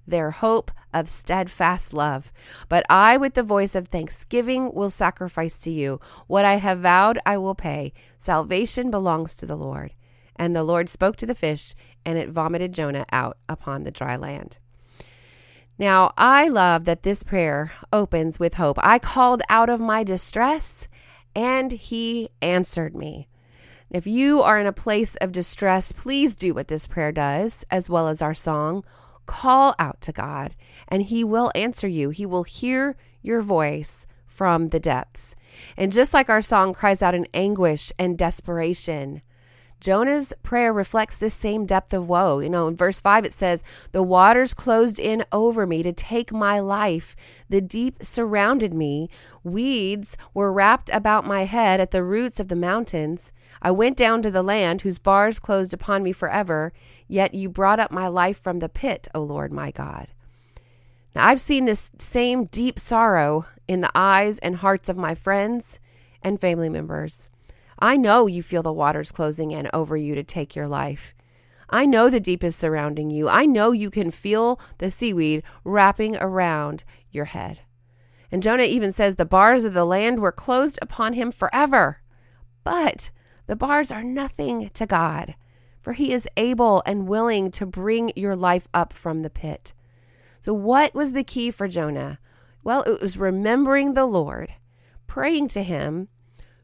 their 0.11 0.29
hope 0.29 0.69
of 0.93 1.09
steadfast 1.09 1.93
love. 1.93 2.31
But 2.69 2.85
I, 2.89 3.17
with 3.17 3.33
the 3.33 3.41
voice 3.41 3.73
of 3.73 3.87
thanksgiving, 3.87 4.71
will 4.73 4.91
sacrifice 4.91 5.57
to 5.59 5.71
you. 5.71 5.99
What 6.27 6.45
I 6.45 6.55
have 6.55 6.81
vowed, 6.81 7.17
I 7.25 7.37
will 7.37 7.55
pay. 7.55 7.93
Salvation 8.17 8.91
belongs 8.91 9.35
to 9.37 9.47
the 9.47 9.57
Lord. 9.57 9.93
And 10.35 10.55
the 10.55 10.63
Lord 10.63 10.89
spoke 10.89 11.15
to 11.17 11.25
the 11.25 11.35
fish, 11.35 11.73
and 12.05 12.17
it 12.17 12.29
vomited 12.29 12.73
Jonah 12.73 13.05
out 13.11 13.37
upon 13.49 13.83
the 13.83 13.91
dry 13.91 14.15
land. 14.15 14.59
Now, 15.77 16.13
I 16.17 16.47
love 16.47 16.85
that 16.85 17.03
this 17.03 17.23
prayer 17.23 17.71
opens 17.91 18.39
with 18.39 18.55
hope. 18.55 18.77
I 18.83 18.99
called 18.99 19.41
out 19.49 19.69
of 19.69 19.79
my 19.79 20.03
distress, 20.03 20.87
and 21.35 21.71
he 21.71 22.29
answered 22.41 22.95
me. 22.95 23.27
If 23.89 24.07
you 24.07 24.41
are 24.41 24.59
in 24.59 24.67
a 24.67 24.73
place 24.73 25.15
of 25.17 25.31
distress, 25.31 25.91
please 25.91 26.35
do 26.35 26.53
what 26.53 26.69
this 26.69 26.87
prayer 26.87 27.11
does, 27.11 27.65
as 27.69 27.89
well 27.89 28.07
as 28.07 28.21
our 28.21 28.33
song. 28.33 28.85
Call 29.25 29.75
out 29.79 30.01
to 30.01 30.11
God, 30.11 30.55
and 30.87 31.03
He 31.03 31.23
will 31.23 31.51
answer 31.55 31.87
you. 31.87 32.09
He 32.09 32.25
will 32.25 32.43
hear 32.43 32.95
your 33.21 33.41
voice 33.41 34.07
from 34.25 34.69
the 34.69 34.79
depths. 34.79 35.35
And 35.77 35.91
just 35.91 36.13
like 36.13 36.29
our 36.29 36.41
song 36.41 36.73
cries 36.73 37.01
out 37.01 37.15
in 37.15 37.27
anguish 37.33 37.91
and 37.99 38.17
desperation, 38.17 39.21
Jonah's 39.81 40.31
prayer 40.43 40.71
reflects 40.71 41.17
this 41.17 41.33
same 41.33 41.65
depth 41.65 41.91
of 41.91 42.07
woe. 42.07 42.39
You 42.39 42.49
know, 42.51 42.67
in 42.67 42.75
verse 42.75 43.01
5, 43.01 43.25
it 43.25 43.33
says, 43.33 43.63
The 43.91 44.03
waters 44.03 44.53
closed 44.53 44.99
in 44.99 45.25
over 45.31 45.65
me 45.65 45.81
to 45.81 45.91
take 45.91 46.31
my 46.31 46.59
life. 46.59 47.15
The 47.49 47.61
deep 47.61 48.03
surrounded 48.03 48.75
me. 48.75 49.09
Weeds 49.43 50.17
were 50.35 50.53
wrapped 50.53 50.91
about 50.93 51.25
my 51.25 51.45
head 51.45 51.79
at 51.79 51.89
the 51.89 52.03
roots 52.03 52.39
of 52.39 52.47
the 52.47 52.55
mountains. 52.55 53.33
I 53.61 53.71
went 53.71 53.95
down 53.95 54.21
to 54.23 54.31
the 54.31 54.43
land 54.43 54.81
whose 54.81 54.97
bars 54.97 55.39
closed 55.39 55.73
upon 55.73 56.03
me 56.03 56.11
forever. 56.11 56.73
Yet 57.07 57.33
you 57.33 57.49
brought 57.49 57.79
up 57.79 57.91
my 57.91 58.07
life 58.07 58.39
from 58.39 58.59
the 58.59 58.69
pit, 58.69 59.07
O 59.13 59.21
Lord 59.21 59.51
my 59.51 59.71
God. 59.71 60.07
Now, 61.15 61.27
I've 61.27 61.39
seen 61.39 61.65
this 61.65 61.91
same 61.99 62.45
deep 62.45 62.79
sorrow 62.79 63.45
in 63.67 63.81
the 63.81 63.91
eyes 63.93 64.39
and 64.39 64.57
hearts 64.57 64.89
of 64.89 64.97
my 64.97 65.13
friends 65.13 65.79
and 66.21 66.39
family 66.39 66.69
members. 66.69 67.29
I 67.79 67.97
know 67.97 68.27
you 68.27 68.41
feel 68.41 68.63
the 68.63 68.71
waters 68.71 69.11
closing 69.11 69.51
in 69.51 69.69
over 69.73 69.97
you 69.97 70.15
to 70.15 70.23
take 70.23 70.55
your 70.55 70.67
life. 70.67 71.13
I 71.69 71.85
know 71.85 72.09
the 72.09 72.19
deep 72.19 72.43
is 72.43 72.55
surrounding 72.55 73.09
you. 73.09 73.29
I 73.29 73.45
know 73.45 73.71
you 73.71 73.89
can 73.89 74.11
feel 74.11 74.59
the 74.77 74.89
seaweed 74.89 75.43
wrapping 75.63 76.15
around 76.17 76.83
your 77.11 77.25
head. 77.25 77.61
And 78.31 78.43
Jonah 78.43 78.63
even 78.63 78.91
says 78.91 79.15
the 79.15 79.25
bars 79.25 79.63
of 79.63 79.73
the 79.73 79.85
land 79.85 80.19
were 80.19 80.31
closed 80.31 80.79
upon 80.81 81.13
him 81.13 81.31
forever. 81.31 82.01
But 82.63 83.09
the 83.51 83.57
bars 83.57 83.91
are 83.91 84.01
nothing 84.01 84.69
to 84.69 84.85
God, 84.85 85.35
for 85.81 85.91
he 85.91 86.13
is 86.13 86.25
able 86.37 86.81
and 86.85 87.05
willing 87.05 87.51
to 87.51 87.65
bring 87.65 88.13
your 88.15 88.33
life 88.33 88.65
up 88.73 88.93
from 88.93 89.23
the 89.23 89.29
pit. 89.29 89.73
So, 90.39 90.53
what 90.53 90.95
was 90.95 91.11
the 91.11 91.25
key 91.25 91.51
for 91.51 91.67
Jonah? 91.67 92.17
Well, 92.63 92.83
it 92.83 93.01
was 93.01 93.17
remembering 93.17 93.93
the 93.93 94.05
Lord, 94.05 94.53
praying 95.05 95.49
to 95.49 95.63
him, 95.63 96.07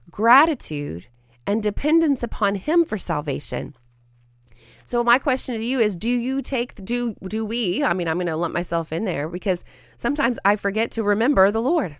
gratitude, 0.10 1.08
and 1.46 1.62
dependence 1.62 2.24
upon 2.24 2.56
Him 2.56 2.86
for 2.86 2.98
salvation. 2.98 3.76
So 4.86 5.04
my 5.04 5.20
question 5.20 5.58
to 5.58 5.66
you 5.66 5.82
is 5.82 5.94
do 5.94 6.10
you 6.10 6.42
take 6.42 6.74
do 6.86 7.16
do 7.22 7.44
we 7.44 7.84
I 7.84 7.94
mean 7.94 8.08
I'm 8.08 8.16
going 8.16 8.28
to 8.28 8.38
lump 8.38 8.54
myself 8.54 8.94
in 8.94 9.04
there 9.04 9.28
because 9.28 9.66
sometimes 9.98 10.40
I 10.46 10.56
forget 10.56 10.90
to 10.92 11.04
remember 11.04 11.52
the 11.52 11.62
Lord. 11.62 11.98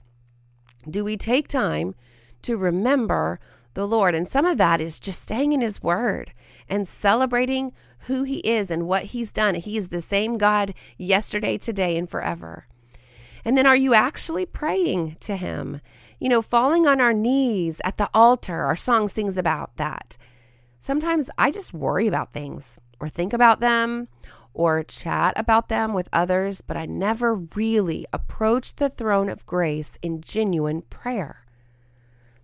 Do 0.90 1.04
we 1.04 1.18
take 1.18 1.50
time 1.50 1.96
to 2.44 2.56
remember 2.56 3.42
the 3.78 3.88
Lord? 3.88 4.14
And 4.14 4.28
some 4.28 4.46
of 4.46 4.58
that 4.58 4.82
is 4.82 5.00
just 5.00 5.24
staying 5.24 5.54
in 5.54 5.62
his 5.62 5.82
word 5.82 6.34
and 6.68 6.88
celebrating 6.88 7.74
who 8.02 8.24
he 8.24 8.40
is 8.40 8.70
and 8.70 8.88
what 8.88 9.06
he's 9.06 9.32
done. 9.32 9.56
He 9.56 9.78
is 9.78 9.90
the 9.90 10.02
same 10.02 10.38
God 10.38 10.74
yesterday, 10.98 11.58
today 11.58 11.98
and 11.98 12.10
forever. 12.10 12.68
And 13.46 13.58
then 13.58 13.66
are 13.66 13.76
you 13.76 13.94
actually 13.94 14.46
praying 14.46 15.16
to 15.22 15.38
him? 15.38 15.80
you 16.20 16.30
know, 16.30 16.42
falling 16.42 16.88
on 16.88 17.00
our 17.00 17.14
knees 17.14 17.82
at 17.84 17.98
the 17.98 18.10
altar. 18.14 18.64
Our 18.64 18.76
song 18.76 19.08
sings 19.08 19.38
about 19.38 19.76
that. 19.78 20.18
Sometimes 20.80 21.30
I 21.38 21.52
just 21.52 21.74
worry 21.74 22.08
about 22.08 22.34
things 22.34 22.80
or 23.00 23.10
think 23.10 23.34
about 23.34 23.60
them 23.60 24.08
or 24.54 24.84
chat 24.84 25.34
about 25.36 25.70
them 25.70 25.94
with 25.94 26.10
others, 26.12 26.62
but 26.62 26.78
I 26.78 26.86
never 26.86 27.36
really 27.36 28.06
approach 28.12 28.76
the 28.76 28.90
throne 28.90 29.30
of 29.30 29.46
grace 29.46 30.00
in 30.02 30.22
genuine 30.22 30.82
prayer. 30.84 31.47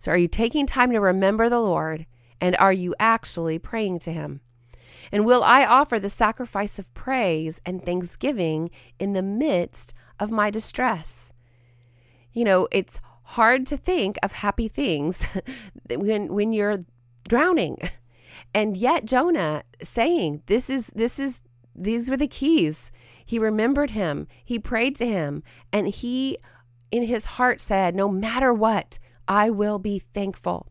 So, 0.04 0.12
are 0.12 0.18
you 0.18 0.28
taking 0.28 0.66
time 0.66 0.92
to 0.92 1.00
remember 1.00 1.48
the 1.48 1.62
Lord 1.62 2.06
and 2.42 2.58
are 2.58 2.74
you 2.74 2.94
actually 3.00 3.58
praying 3.58 4.00
to 4.00 4.12
Him? 4.12 4.42
And 5.14 5.26
will 5.26 5.46
I 5.46 5.66
offer 5.66 5.98
the 5.98 6.10
sacrifice 6.10 6.78
of 6.78 6.94
praise 6.94 7.62
and 7.66 7.82
thanksgiving 7.82 8.70
in 9.00 9.14
the 9.14 9.24
midst 9.24 9.94
of 10.20 10.30
my 10.30 10.50
distress? 10.50 11.32
You 12.34 12.44
know, 12.44 12.68
it's 12.70 13.00
hard 13.24 13.66
to 13.68 13.78
think 13.78 14.18
of 14.22 14.34
happy 14.34 14.68
things 14.68 15.26
when 15.90 16.34
when 16.34 16.52
you're 16.52 16.80
drowning. 17.30 17.78
And 18.54 18.76
yet 18.76 19.06
Jonah 19.06 19.64
saying, 19.82 20.44
this 20.48 20.70
is 20.70 20.88
this 20.88 21.18
is 21.18 21.40
these 21.74 22.10
were 22.10 22.18
the 22.18 22.28
keys. 22.28 22.92
He 23.26 23.40
remembered 23.40 23.92
him, 23.92 24.28
he 24.44 24.60
prayed 24.60 24.98
to 24.98 25.08
him, 25.08 25.44
and 25.72 25.88
he 25.88 26.40
in 26.92 27.04
his 27.04 27.26
heart 27.26 27.62
said, 27.62 27.96
No 27.96 28.10
matter 28.10 28.54
what, 28.54 29.00
I 29.28 29.50
will 29.50 29.80
be 29.80 30.00
thankful. 30.00 30.68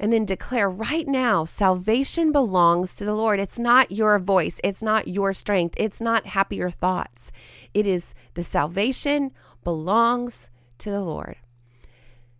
And 0.00 0.12
then 0.12 0.24
declare 0.24 0.70
right 0.70 1.08
now 1.08 1.44
salvation 1.44 2.30
belongs 2.30 2.94
to 2.96 3.04
the 3.04 3.14
Lord. 3.14 3.40
It's 3.40 3.58
not 3.58 3.90
your 3.90 4.18
voice, 4.18 4.60
it's 4.62 4.82
not 4.82 5.08
your 5.08 5.32
strength, 5.32 5.74
it's 5.76 6.00
not 6.00 6.26
happier 6.26 6.70
thoughts. 6.70 7.32
It 7.74 7.86
is 7.86 8.14
the 8.34 8.44
salvation 8.44 9.32
belongs 9.64 10.50
to 10.78 10.90
the 10.90 11.00
Lord. 11.00 11.36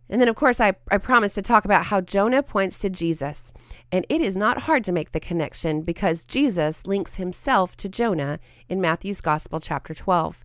And 0.09 0.19
then, 0.19 0.27
of 0.27 0.35
course, 0.35 0.59
I, 0.59 0.73
I 0.89 0.97
promised 0.97 1.35
to 1.35 1.41
talk 1.41 1.65
about 1.65 1.85
how 1.85 2.01
Jonah 2.01 2.41
points 2.41 2.79
to 2.79 2.89
Jesus. 2.89 3.53
And 3.91 4.05
it 4.09 4.21
is 4.21 4.35
not 4.35 4.63
hard 4.63 4.83
to 4.85 4.91
make 4.91 5.11
the 5.11 5.19
connection 5.19 5.83
because 5.83 6.23
Jesus 6.23 6.87
links 6.87 7.15
himself 7.15 7.77
to 7.77 7.89
Jonah 7.89 8.39
in 8.67 8.81
Matthew's 8.81 9.21
Gospel, 9.21 9.59
chapter 9.59 9.93
12. 9.93 10.43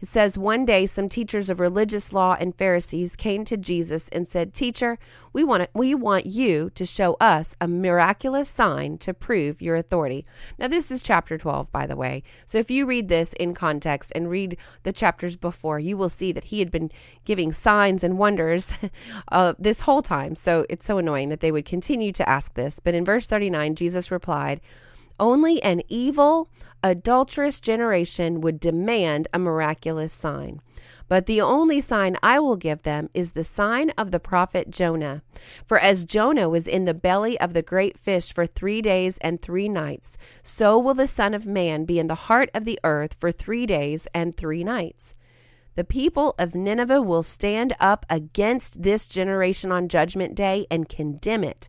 It 0.00 0.08
says, 0.08 0.38
One 0.38 0.64
day 0.64 0.86
some 0.86 1.08
teachers 1.08 1.50
of 1.50 1.60
religious 1.60 2.12
law 2.12 2.36
and 2.38 2.54
Pharisees 2.54 3.16
came 3.16 3.44
to 3.44 3.56
Jesus 3.56 4.08
and 4.10 4.26
said, 4.26 4.54
Teacher, 4.54 4.98
we 5.32 5.44
want, 5.44 5.68
we 5.74 5.94
want 5.94 6.26
you 6.26 6.70
to 6.70 6.86
show 6.86 7.16
us 7.20 7.56
a 7.60 7.68
miraculous 7.68 8.48
sign 8.48 8.98
to 8.98 9.12
prove 9.12 9.60
your 9.60 9.76
authority. 9.76 10.24
Now, 10.58 10.68
this 10.68 10.90
is 10.90 11.02
chapter 11.02 11.36
12, 11.36 11.70
by 11.72 11.86
the 11.86 11.96
way. 11.96 12.22
So 12.46 12.58
if 12.58 12.70
you 12.70 12.86
read 12.86 13.08
this 13.08 13.32
in 13.34 13.54
context 13.54 14.12
and 14.14 14.30
read 14.30 14.56
the 14.82 14.92
chapters 14.92 15.36
before, 15.36 15.78
you 15.78 15.96
will 15.96 16.08
see 16.08 16.32
that 16.32 16.44
he 16.44 16.60
had 16.60 16.70
been 16.70 16.90
giving 17.24 17.52
signs 17.52 18.04
and 18.04 18.18
wonders 18.18 18.78
uh, 19.32 19.54
this 19.58 19.82
whole 19.82 20.02
time. 20.02 20.34
So 20.34 20.64
it's 20.68 20.86
so 20.86 20.98
annoying 20.98 21.28
that 21.30 21.40
they 21.40 21.52
would 21.52 21.64
continue 21.64 22.12
to 22.12 22.28
ask 22.28 22.54
this. 22.54 22.80
But 22.80 22.94
in 22.94 23.04
verse 23.04 23.26
39, 23.26 23.74
Jesus 23.74 24.10
replied, 24.10 24.60
only 25.18 25.62
an 25.62 25.82
evil, 25.88 26.50
adulterous 26.82 27.60
generation 27.60 28.40
would 28.40 28.60
demand 28.60 29.28
a 29.32 29.38
miraculous 29.38 30.12
sign. 30.12 30.60
But 31.08 31.26
the 31.26 31.40
only 31.40 31.80
sign 31.80 32.16
I 32.22 32.38
will 32.38 32.56
give 32.56 32.82
them 32.82 33.08
is 33.14 33.32
the 33.32 33.44
sign 33.44 33.90
of 33.90 34.10
the 34.10 34.20
prophet 34.20 34.70
Jonah. 34.70 35.22
For 35.64 35.78
as 35.78 36.04
Jonah 36.04 36.48
was 36.48 36.68
in 36.68 36.84
the 36.84 36.94
belly 36.94 37.40
of 37.40 37.54
the 37.54 37.62
great 37.62 37.98
fish 37.98 38.32
for 38.32 38.46
three 38.46 38.82
days 38.82 39.18
and 39.18 39.40
three 39.40 39.68
nights, 39.68 40.18
so 40.42 40.78
will 40.78 40.94
the 40.94 41.06
Son 41.06 41.34
of 41.34 41.46
Man 41.46 41.84
be 41.84 41.98
in 41.98 42.06
the 42.06 42.14
heart 42.14 42.50
of 42.54 42.64
the 42.64 42.78
earth 42.84 43.14
for 43.14 43.32
three 43.32 43.66
days 43.66 44.06
and 44.14 44.36
three 44.36 44.62
nights. 44.62 45.14
The 45.76 45.84
people 45.84 46.34
of 46.38 46.54
Nineveh 46.54 47.02
will 47.02 47.22
stand 47.22 47.74
up 47.80 48.04
against 48.10 48.82
this 48.82 49.06
generation 49.06 49.72
on 49.72 49.88
Judgment 49.88 50.34
Day 50.34 50.66
and 50.70 50.88
condemn 50.88 51.44
it 51.44 51.68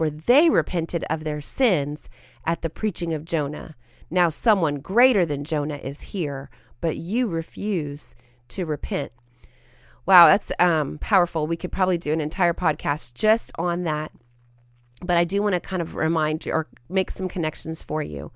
for 0.00 0.08
they 0.08 0.48
repented 0.48 1.04
of 1.10 1.24
their 1.24 1.42
sins 1.42 2.08
at 2.46 2.62
the 2.62 2.70
preaching 2.70 3.12
of 3.12 3.26
Jonah. 3.26 3.76
Now 4.08 4.30
someone 4.30 4.76
greater 4.76 5.26
than 5.26 5.44
Jonah 5.44 5.76
is 5.76 6.00
here, 6.00 6.48
but 6.80 6.96
you 6.96 7.26
refuse 7.26 8.14
to 8.48 8.64
repent. 8.64 9.12
Wow, 10.06 10.28
that's 10.28 10.52
um, 10.58 10.96
powerful. 11.02 11.46
We 11.46 11.58
could 11.58 11.70
probably 11.70 11.98
do 11.98 12.14
an 12.14 12.20
entire 12.22 12.54
podcast 12.54 13.12
just 13.12 13.52
on 13.58 13.82
that. 13.82 14.10
But 15.02 15.18
I 15.18 15.24
do 15.24 15.42
want 15.42 15.52
to 15.52 15.60
kind 15.60 15.82
of 15.82 15.94
remind 15.94 16.46
you 16.46 16.52
or 16.52 16.68
make 16.88 17.10
some 17.10 17.28
connections 17.28 17.82
for 17.82 18.02
you. 18.02 18.32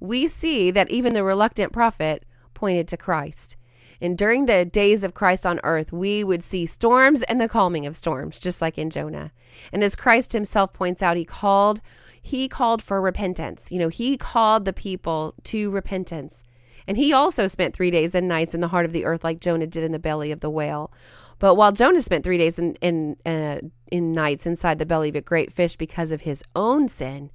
We 0.00 0.26
see 0.26 0.70
that 0.70 0.90
even 0.90 1.12
the 1.12 1.24
reluctant 1.24 1.74
prophet 1.74 2.24
pointed 2.54 2.88
to 2.88 2.96
Christ. 2.96 3.58
And 4.02 4.18
during 4.18 4.46
the 4.46 4.64
days 4.64 5.04
of 5.04 5.14
Christ 5.14 5.46
on 5.46 5.60
earth, 5.62 5.92
we 5.92 6.24
would 6.24 6.42
see 6.42 6.66
storms 6.66 7.22
and 7.22 7.40
the 7.40 7.48
calming 7.48 7.86
of 7.86 7.94
storms, 7.94 8.40
just 8.40 8.60
like 8.60 8.76
in 8.76 8.90
Jonah. 8.90 9.30
And 9.72 9.84
as 9.84 9.94
Christ 9.94 10.32
himself 10.32 10.72
points 10.72 11.02
out, 11.02 11.16
he 11.16 11.24
called 11.24 11.80
he 12.24 12.48
called 12.48 12.82
for 12.82 13.00
repentance. 13.00 13.72
You 13.72 13.78
know, 13.78 13.88
he 13.88 14.16
called 14.16 14.64
the 14.64 14.72
people 14.72 15.34
to 15.44 15.70
repentance. 15.70 16.44
And 16.86 16.96
he 16.96 17.12
also 17.12 17.46
spent 17.46 17.74
3 17.74 17.90
days 17.90 18.14
and 18.14 18.28
nights 18.28 18.54
in 18.54 18.60
the 18.60 18.68
heart 18.68 18.86
of 18.86 18.92
the 18.92 19.04
earth 19.04 19.24
like 19.24 19.40
Jonah 19.40 19.66
did 19.66 19.84
in 19.84 19.92
the 19.92 19.98
belly 19.98 20.32
of 20.32 20.40
the 20.40 20.50
whale. 20.50 20.92
But 21.38 21.54
while 21.54 21.72
Jonah 21.72 22.02
spent 22.02 22.24
3 22.24 22.38
days 22.38 22.58
in 22.58 22.74
in 22.80 23.16
uh, 23.24 23.60
in 23.92 24.12
nights 24.12 24.46
inside 24.46 24.78
the 24.78 24.86
belly 24.86 25.10
of 25.10 25.16
a 25.16 25.20
great 25.20 25.52
fish 25.52 25.76
because 25.76 26.10
of 26.10 26.22
his 26.22 26.42
own 26.56 26.88
sin, 26.88 27.30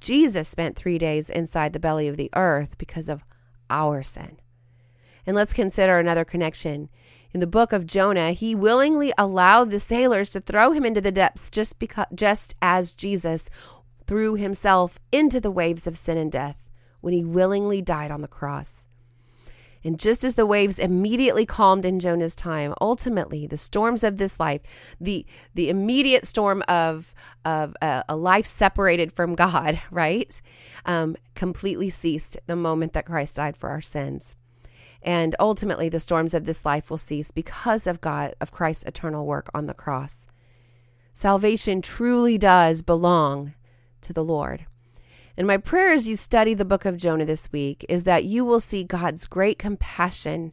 Jesus 0.00 0.48
spent 0.48 0.76
3 0.76 0.98
days 0.98 1.30
inside 1.30 1.72
the 1.72 1.80
belly 1.80 2.08
of 2.08 2.18
the 2.18 2.30
earth 2.34 2.76
because 2.76 3.08
of 3.08 3.24
our 3.70 4.02
sin. 4.02 4.36
And 5.30 5.36
let's 5.36 5.52
consider 5.52 5.96
another 5.96 6.24
connection. 6.24 6.88
In 7.32 7.38
the 7.38 7.46
book 7.46 7.72
of 7.72 7.86
Jonah, 7.86 8.32
he 8.32 8.52
willingly 8.52 9.12
allowed 9.16 9.70
the 9.70 9.78
sailors 9.78 10.28
to 10.30 10.40
throw 10.40 10.72
him 10.72 10.84
into 10.84 11.00
the 11.00 11.12
depths 11.12 11.50
just 11.50 11.78
because 11.78 12.08
just 12.12 12.56
as 12.60 12.94
Jesus 12.94 13.48
threw 14.08 14.34
himself 14.34 14.98
into 15.12 15.40
the 15.40 15.52
waves 15.52 15.86
of 15.86 15.96
sin 15.96 16.18
and 16.18 16.32
death 16.32 16.68
when 17.00 17.14
he 17.14 17.24
willingly 17.24 17.80
died 17.80 18.10
on 18.10 18.22
the 18.22 18.26
cross. 18.26 18.88
And 19.84 20.00
just 20.00 20.24
as 20.24 20.34
the 20.34 20.46
waves 20.46 20.80
immediately 20.80 21.46
calmed 21.46 21.86
in 21.86 22.00
Jonah's 22.00 22.34
time, 22.34 22.74
ultimately 22.80 23.46
the 23.46 23.56
storms 23.56 24.02
of 24.02 24.16
this 24.16 24.40
life, 24.40 24.62
the 25.00 25.24
the 25.54 25.70
immediate 25.70 26.26
storm 26.26 26.64
of 26.66 27.14
of 27.44 27.76
a, 27.80 28.02
a 28.08 28.16
life 28.16 28.46
separated 28.46 29.12
from 29.12 29.34
God, 29.36 29.80
right, 29.92 30.42
um, 30.86 31.14
completely 31.36 31.88
ceased 31.88 32.36
the 32.48 32.56
moment 32.56 32.94
that 32.94 33.06
Christ 33.06 33.36
died 33.36 33.56
for 33.56 33.68
our 33.68 33.80
sins. 33.80 34.34
And 35.02 35.34
ultimately, 35.40 35.88
the 35.88 36.00
storms 36.00 36.34
of 36.34 36.44
this 36.44 36.64
life 36.64 36.90
will 36.90 36.98
cease 36.98 37.30
because 37.30 37.86
of 37.86 38.00
God, 38.00 38.34
of 38.40 38.52
Christ's 38.52 38.84
eternal 38.84 39.26
work 39.26 39.48
on 39.54 39.66
the 39.66 39.74
cross. 39.74 40.28
Salvation 41.12 41.82
truly 41.82 42.38
does 42.38 42.82
belong 42.82 43.54
to 44.02 44.12
the 44.12 44.24
Lord. 44.24 44.66
And 45.36 45.46
my 45.46 45.56
prayer 45.56 45.92
as 45.92 46.06
you 46.06 46.16
study 46.16 46.54
the 46.54 46.64
book 46.64 46.84
of 46.84 46.98
Jonah 46.98 47.24
this 47.24 47.50
week 47.50 47.84
is 47.88 48.04
that 48.04 48.24
you 48.24 48.44
will 48.44 48.60
see 48.60 48.84
God's 48.84 49.26
great 49.26 49.58
compassion 49.58 50.52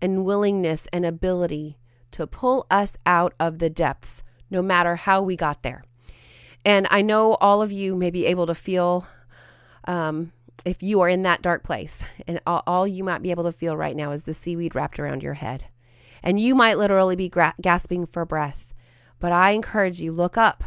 and 0.00 0.24
willingness 0.24 0.86
and 0.92 1.04
ability 1.04 1.78
to 2.12 2.26
pull 2.26 2.66
us 2.70 2.96
out 3.04 3.34
of 3.40 3.58
the 3.58 3.70
depths, 3.70 4.22
no 4.50 4.62
matter 4.62 4.96
how 4.96 5.22
we 5.22 5.36
got 5.36 5.62
there. 5.62 5.82
And 6.64 6.86
I 6.90 7.02
know 7.02 7.34
all 7.34 7.62
of 7.62 7.72
you 7.72 7.96
may 7.96 8.10
be 8.10 8.26
able 8.26 8.46
to 8.46 8.54
feel 8.54 9.06
um, 9.86 10.32
if 10.64 10.82
you 10.82 11.00
are 11.00 11.08
in 11.08 11.22
that 11.22 11.42
dark 11.42 11.62
place 11.62 12.04
and 12.26 12.40
all, 12.46 12.62
all, 12.66 12.86
you 12.86 13.04
might 13.04 13.22
be 13.22 13.30
able 13.30 13.44
to 13.44 13.52
feel 13.52 13.76
right 13.76 13.96
now 13.96 14.10
is 14.12 14.24
the 14.24 14.34
seaweed 14.34 14.74
wrapped 14.74 14.98
around 14.98 15.22
your 15.22 15.34
head. 15.34 15.66
And 16.22 16.40
you 16.40 16.54
might 16.54 16.78
literally 16.78 17.16
be 17.16 17.28
gra- 17.28 17.54
gasping 17.60 18.06
for 18.06 18.24
breath. 18.24 18.74
But 19.20 19.32
i 19.32 19.50
encourage 19.50 20.00
you 20.00 20.12
look 20.12 20.36
up 20.36 20.62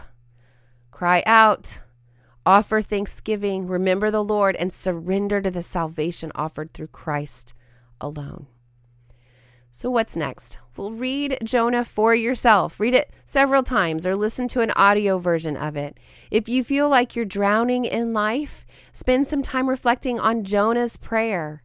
cry 0.91 1.23
out 1.25 1.79
offer 2.45 2.81
thanksgiving 2.81 3.65
remember 3.65 4.11
the 4.11 4.23
lord 4.23 4.57
and 4.57 4.73
surrender 4.73 5.39
to 5.41 5.49
the 5.49 5.63
salvation 5.63 6.33
offered 6.35 6.73
through 6.73 6.87
christ 6.87 7.53
alone. 8.01 8.47
So, 9.69 9.89
what's 9.89 10.17
next? 10.17 10.57
Well, 10.77 10.91
read 10.91 11.37
Jonah 11.43 11.83
for 11.83 12.15
yourself. 12.15 12.79
Read 12.79 12.93
it 12.93 13.13
several 13.25 13.61
times 13.61 14.07
or 14.07 14.15
listen 14.15 14.47
to 14.49 14.61
an 14.61 14.71
audio 14.71 15.17
version 15.17 15.57
of 15.57 15.75
it. 15.75 15.99
If 16.29 16.47
you 16.47 16.63
feel 16.63 16.87
like 16.87 17.15
you're 17.15 17.25
drowning 17.25 17.83
in 17.83 18.13
life, 18.13 18.65
spend 18.93 19.27
some 19.27 19.41
time 19.41 19.69
reflecting 19.69 20.17
on 20.17 20.45
Jonah's 20.45 20.95
prayer. 20.95 21.61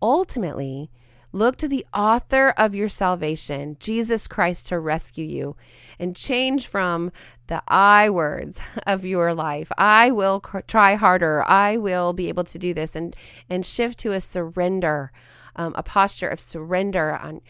Ultimately, 0.00 0.90
look 1.30 1.56
to 1.58 1.68
the 1.68 1.86
author 1.94 2.52
of 2.56 2.74
your 2.74 2.88
salvation, 2.88 3.76
Jesus 3.78 4.26
Christ, 4.26 4.66
to 4.66 4.80
rescue 4.80 5.24
you 5.24 5.56
and 6.00 6.16
change 6.16 6.66
from 6.66 7.12
the 7.46 7.62
I 7.68 8.10
words 8.10 8.60
of 8.88 9.04
your 9.04 9.34
life. 9.34 9.70
I 9.78 10.10
will 10.10 10.40
try 10.66 10.96
harder. 10.96 11.44
I 11.48 11.76
will 11.76 12.12
be 12.12 12.28
able 12.28 12.44
to 12.44 12.58
do 12.58 12.74
this 12.74 12.96
and 12.96 13.14
and 13.48 13.64
shift 13.64 14.00
to 14.00 14.12
a 14.12 14.20
surrender 14.20 15.12
um, 15.56 15.74
a 15.76 15.82
posture 15.82 16.28
of 16.28 16.40
surrender 16.40 17.14
on 17.16 17.40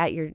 at 0.00 0.14
your 0.14 0.30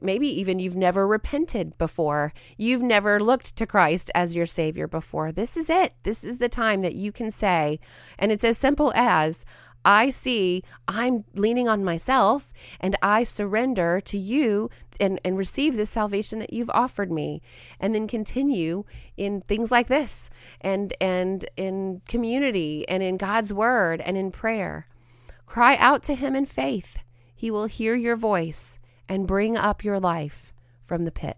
maybe 0.00 0.28
even 0.28 0.58
you've 0.58 0.76
never 0.76 1.06
repented 1.06 1.78
before. 1.78 2.32
You've 2.56 2.82
never 2.82 3.22
looked 3.22 3.56
to 3.56 3.66
Christ 3.66 4.10
as 4.14 4.36
your 4.36 4.46
Savior 4.46 4.86
before. 4.86 5.32
This 5.32 5.56
is 5.56 5.70
it. 5.70 5.94
This 6.02 6.24
is 6.24 6.38
the 6.38 6.48
time 6.48 6.82
that 6.82 6.94
you 6.94 7.12
can 7.12 7.30
say, 7.30 7.80
and 8.18 8.32
it's 8.32 8.44
as 8.44 8.58
simple 8.58 8.92
as, 8.94 9.44
I 9.84 10.10
see 10.10 10.64
I'm 10.88 11.24
leaning 11.34 11.68
on 11.68 11.84
myself 11.84 12.52
and 12.80 12.96
I 13.00 13.22
surrender 13.22 14.00
to 14.00 14.18
you 14.18 14.68
and, 14.98 15.20
and 15.24 15.38
receive 15.38 15.76
this 15.76 15.90
salvation 15.90 16.40
that 16.40 16.52
you've 16.52 16.70
offered 16.70 17.12
me. 17.12 17.40
And 17.78 17.94
then 17.94 18.08
continue 18.08 18.82
in 19.16 19.42
things 19.42 19.70
like 19.70 19.86
this 19.86 20.28
and 20.60 20.92
and 21.00 21.48
in 21.56 22.02
community 22.08 22.84
and 22.88 23.00
in 23.00 23.16
God's 23.16 23.54
word 23.54 24.00
and 24.00 24.16
in 24.16 24.32
prayer. 24.32 24.88
Cry 25.46 25.76
out 25.76 26.02
to 26.04 26.16
him 26.16 26.34
in 26.34 26.46
faith. 26.46 26.98
He 27.32 27.52
will 27.52 27.66
hear 27.66 27.94
your 27.94 28.16
voice 28.16 28.80
and 29.08 29.26
bring 29.26 29.56
up 29.56 29.84
your 29.84 30.00
life 30.00 30.52
from 30.82 31.02
the 31.02 31.10
pit. 31.10 31.36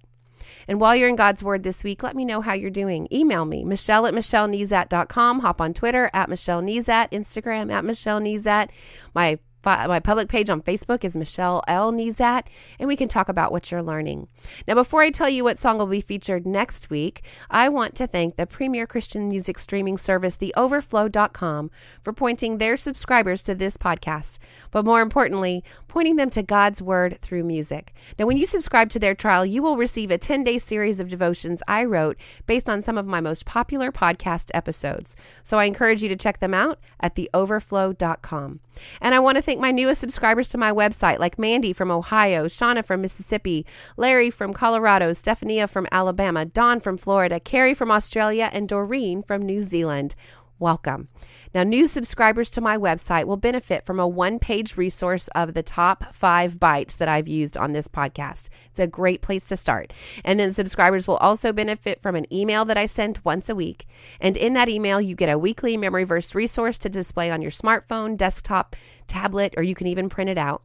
And 0.67 0.81
while 0.81 0.95
you're 0.95 1.09
in 1.09 1.17
God's 1.17 1.43
Word 1.43 1.63
this 1.63 1.83
week, 1.83 2.03
let 2.03 2.17
me 2.17 2.25
know 2.25 2.41
how 2.41 2.55
you're 2.55 2.71
doing. 2.71 3.09
Email 3.13 3.45
me, 3.45 3.65
Michelle 3.65 4.07
at 4.07 4.15
MichelleNezat.com. 4.15 5.41
Hop 5.41 5.61
on 5.61 5.75
Twitter 5.75 6.11
at 6.13 6.29
Michelle 6.29 6.63
Nezat, 6.63 7.11
Instagram 7.11 7.73
at 7.73 7.85
Michelle 7.85 8.21
Nezat. 8.21 8.69
My 9.15 9.39
My 9.65 10.01
public 10.01 10.29
page 10.29 10.51
on 10.51 10.63
Facebook 10.63 11.05
is 11.05 11.17
Michelle 11.17 11.63
L. 11.69 11.93
Nezat, 11.93 12.47
and 12.79 12.89
we 12.89 12.97
can 12.97 13.09
talk 13.09 13.29
about 13.29 13.53
what 13.53 13.71
you're 13.71 13.83
learning. 13.83 14.29
Now, 14.67 14.75
before 14.75 15.03
I 15.03 15.11
tell 15.11 15.29
you 15.29 15.45
what 15.45 15.59
song 15.59 15.79
will 15.79 15.87
be 15.87 16.01
featured 16.01 16.47
next 16.47 16.91
week, 16.91 17.23
I 17.51 17.69
want 17.69 17.95
to 17.97 18.07
thank 18.07 18.37
the 18.37 18.47
premier 18.47 18.87
Christian 18.87 19.29
music 19.29 19.59
streaming 19.59 19.99
service, 19.99 20.37
theoverflow.com, 20.37 21.71
for 22.01 22.13
pointing 22.13 22.59
their 22.59 22.77
subscribers 22.77 23.43
to 23.43 23.55
this 23.55 23.77
podcast, 23.77 24.39
but 24.71 24.85
more 24.85 25.01
importantly, 25.01 25.65
pointing 25.89 26.17
them 26.17 26.31
to 26.31 26.43
God's 26.43 26.81
Word 26.81 27.19
through 27.21 27.45
music. 27.45 27.93
Now, 28.19 28.27
when 28.27 28.37
you 28.37 28.47
subscribe 28.47 28.91
to 28.91 28.99
their 28.99 29.15
trial, 29.15 29.45
you 29.45 29.63
will 29.63 29.77
receive 29.77 30.11
a 30.11 30.19
10 30.19 30.45
day 30.45 30.59
series 30.59 31.01
of 31.01 31.09
devotions 31.09 31.63
I 31.67 31.85
wrote 31.85 32.17
based 32.47 32.71
on 32.71 32.81
some 32.81 32.97
of 32.97 33.07
my 33.07 33.21
most 33.21 33.45
popular 33.45 33.91
podcast 33.91 34.51
episodes. 34.55 35.17
So 35.43 35.59
I 35.59 35.65
encourage 35.65 36.03
you 36.03 36.09
to 36.09 36.17
check 36.17 36.39
them 36.39 36.55
out 36.55 36.79
at 37.01 37.17
theoverflow.com. 37.17 38.61
And 39.01 39.15
I 39.15 39.19
want 39.19 39.37
to 39.37 39.43
thank 39.49 39.61
my 39.63 39.71
newest 39.71 39.99
subscribers 39.99 40.47
to 40.47 40.59
my 40.59 40.71
website, 40.71 41.19
like 41.19 41.39
Mandy 41.39 41.73
from 41.73 41.91
Ohio, 41.91 42.49
Shauna 42.49 42.85
from 42.85 43.01
Mississippi, 43.01 43.65
Larry 43.97 44.29
from 44.29 44.53
Colorado, 44.53 45.15
Stephania 45.15 45.67
from 45.67 45.87
Alabama, 45.91 46.45
Dawn 46.45 46.81
from 46.81 46.99
Florida, 46.99 47.41
Carrie 47.41 47.73
from 47.73 47.91
Australia, 47.91 48.51
and 48.53 48.69
Doreen 48.69 49.23
from 49.23 49.41
New 49.41 49.63
Zealand 49.63 50.15
welcome. 50.59 51.09
Now, 51.55 51.63
new 51.63 51.87
subscribers 51.87 52.51
to 52.51 52.61
my 52.61 52.77
website 52.77 53.25
will 53.25 53.37
benefit 53.37 53.85
from 53.85 53.99
a 53.99 54.09
one 54.09 54.39
page 54.39 54.77
resource 54.77 55.29
of 55.29 55.55
the 55.55 55.63
top 55.63 56.15
five 56.15 56.59
bites 56.61 56.97
that 56.97 57.09
I've 57.09 57.29
used 57.29 57.57
on 57.57 57.73
this 57.73 57.89
podcast. 57.89 58.49
It's 58.67 58.81
a 58.81 58.87
great 58.87 59.23
place 59.23 59.49
to 59.49 59.57
start. 59.57 59.93
And 60.25 60.39
then 60.39 60.53
subscribers 60.53 61.07
will 61.07 61.17
also 61.17 61.53
benefit 61.53 62.01
from 62.01 62.17
an 62.17 62.33
email 62.33 62.65
that 62.65 62.79
I 62.79 62.87
send 62.87 63.21
once 63.25 63.49
a 63.49 63.55
week. 63.55 63.87
And 64.21 64.37
in 64.37 64.53
that 64.55 64.69
email, 64.69 65.01
you 65.01 65.15
get 65.15 65.29
a 65.29 65.39
weekly 65.39 65.77
memory 65.77 66.05
verse 66.05 66.35
resource 66.35 66.79
to 66.79 66.89
display 66.89 67.31
on 67.31 67.43
your 67.43 67.51
smartphone, 67.51 68.17
desktop, 68.17 68.77
tablet, 69.07 69.55
or 69.57 69.63
you 69.63 69.75
can 69.75 69.87
even 69.87 70.09
print 70.09 70.31
it 70.31 70.39
out. 70.39 70.63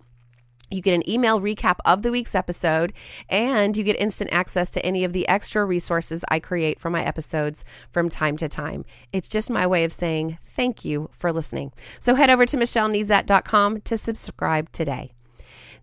You 0.73 0.81
get 0.81 0.95
an 0.95 1.07
email 1.09 1.39
recap 1.39 1.77
of 1.85 2.01
the 2.01 2.11
week's 2.11 2.33
episode, 2.33 2.93
and 3.29 3.77
you 3.77 3.83
get 3.83 3.99
instant 3.99 4.33
access 4.33 4.69
to 4.71 4.85
any 4.85 5.03
of 5.03 5.13
the 5.13 5.27
extra 5.27 5.63
resources 5.65 6.25
I 6.29 6.39
create 6.39 6.79
for 6.79 6.89
my 6.89 7.03
episodes 7.03 7.63
from 7.91 8.09
time 8.09 8.37
to 8.37 8.49
time. 8.49 8.83
It's 9.11 9.29
just 9.29 9.49
my 9.49 9.67
way 9.67 9.83
of 9.83 9.93
saying 9.93 10.39
thank 10.45 10.83
you 10.83 11.09
for 11.11 11.31
listening. 11.31 11.71
So 11.99 12.15
head 12.15 12.29
over 12.29 12.45
to 12.47 12.57
michellenezat.com 12.57 13.81
to 13.81 13.97
subscribe 13.97 14.71
today. 14.71 15.13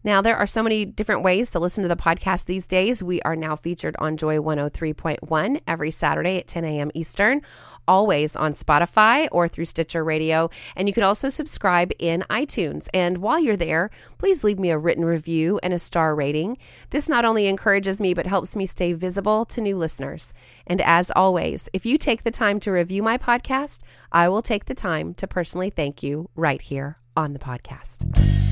Now, 0.02 0.22
there 0.22 0.36
are 0.36 0.46
so 0.46 0.62
many 0.62 0.86
different 0.86 1.22
ways 1.22 1.50
to 1.50 1.58
listen 1.58 1.82
to 1.82 1.88
the 1.88 1.96
podcast 1.96 2.46
these 2.46 2.66
days. 2.66 3.02
We 3.02 3.20
are 3.22 3.36
now 3.36 3.54
featured 3.54 3.96
on 3.98 4.16
Joy 4.16 4.38
103.1 4.38 5.60
every 5.66 5.90
Saturday 5.90 6.38
at 6.38 6.46
10 6.46 6.64
a.m. 6.64 6.90
Eastern, 6.94 7.42
always 7.86 8.34
on 8.34 8.54
Spotify 8.54 9.28
or 9.30 9.46
through 9.46 9.66
Stitcher 9.66 10.02
Radio. 10.02 10.48
And 10.74 10.88
you 10.88 10.94
can 10.94 11.02
also 11.02 11.28
subscribe 11.28 11.92
in 11.98 12.24
iTunes. 12.30 12.88
And 12.94 13.18
while 13.18 13.38
you're 13.38 13.58
there, 13.58 13.90
please 14.16 14.42
leave 14.42 14.58
me 14.58 14.70
a 14.70 14.78
written 14.78 15.04
review 15.04 15.60
and 15.62 15.74
a 15.74 15.78
star 15.78 16.14
rating. 16.14 16.56
This 16.88 17.06
not 17.06 17.26
only 17.26 17.46
encourages 17.46 18.00
me, 18.00 18.14
but 18.14 18.26
helps 18.26 18.56
me 18.56 18.64
stay 18.64 18.94
visible 18.94 19.44
to 19.46 19.60
new 19.60 19.76
listeners. 19.76 20.32
And 20.66 20.80
as 20.80 21.10
always, 21.14 21.68
if 21.74 21.84
you 21.84 21.98
take 21.98 22.22
the 22.22 22.30
time 22.30 22.58
to 22.60 22.72
review 22.72 23.02
my 23.02 23.18
podcast, 23.18 23.80
I 24.12 24.30
will 24.30 24.42
take 24.42 24.64
the 24.64 24.74
time 24.74 25.12
to 25.14 25.26
personally 25.26 25.68
thank 25.68 26.02
you 26.02 26.30
right 26.34 26.62
here 26.62 26.96
on 27.14 27.34
the 27.34 27.38
podcast. 27.38 28.49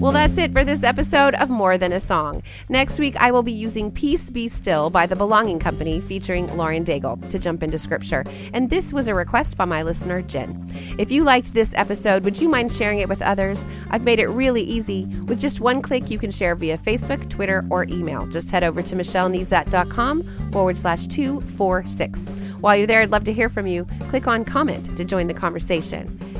Well, 0.00 0.12
that's 0.12 0.38
it 0.38 0.54
for 0.54 0.64
this 0.64 0.82
episode 0.82 1.34
of 1.34 1.50
More 1.50 1.76
Than 1.76 1.92
a 1.92 2.00
Song. 2.00 2.42
Next 2.70 2.98
week, 2.98 3.16
I 3.16 3.30
will 3.30 3.42
be 3.42 3.52
using 3.52 3.90
Peace 3.90 4.30
Be 4.30 4.48
Still 4.48 4.88
by 4.88 5.04
The 5.04 5.14
Belonging 5.14 5.58
Company 5.58 6.00
featuring 6.00 6.46
Lauren 6.56 6.86
Daigle 6.86 7.28
to 7.28 7.38
jump 7.38 7.62
into 7.62 7.76
scripture. 7.76 8.24
And 8.54 8.70
this 8.70 8.94
was 8.94 9.08
a 9.08 9.14
request 9.14 9.58
by 9.58 9.66
my 9.66 9.82
listener, 9.82 10.22
Jen. 10.22 10.66
If 10.98 11.12
you 11.12 11.22
liked 11.22 11.52
this 11.52 11.74
episode, 11.74 12.24
would 12.24 12.40
you 12.40 12.48
mind 12.48 12.72
sharing 12.72 13.00
it 13.00 13.10
with 13.10 13.20
others? 13.20 13.66
I've 13.90 14.04
made 14.04 14.20
it 14.20 14.28
really 14.28 14.62
easy. 14.62 15.04
With 15.26 15.38
just 15.38 15.60
one 15.60 15.82
click, 15.82 16.10
you 16.10 16.18
can 16.18 16.30
share 16.30 16.54
via 16.54 16.78
Facebook, 16.78 17.28
Twitter, 17.28 17.66
or 17.68 17.84
email. 17.84 18.26
Just 18.26 18.50
head 18.50 18.64
over 18.64 18.80
to 18.80 18.96
michellenezat.com 18.96 20.50
forward 20.50 20.78
slash 20.78 21.08
246. 21.08 22.28
While 22.60 22.74
you're 22.74 22.86
there, 22.86 23.02
I'd 23.02 23.10
love 23.10 23.24
to 23.24 23.34
hear 23.34 23.50
from 23.50 23.66
you. 23.66 23.86
Click 24.08 24.26
on 24.26 24.46
comment 24.46 24.96
to 24.96 25.04
join 25.04 25.26
the 25.26 25.34
conversation. 25.34 26.39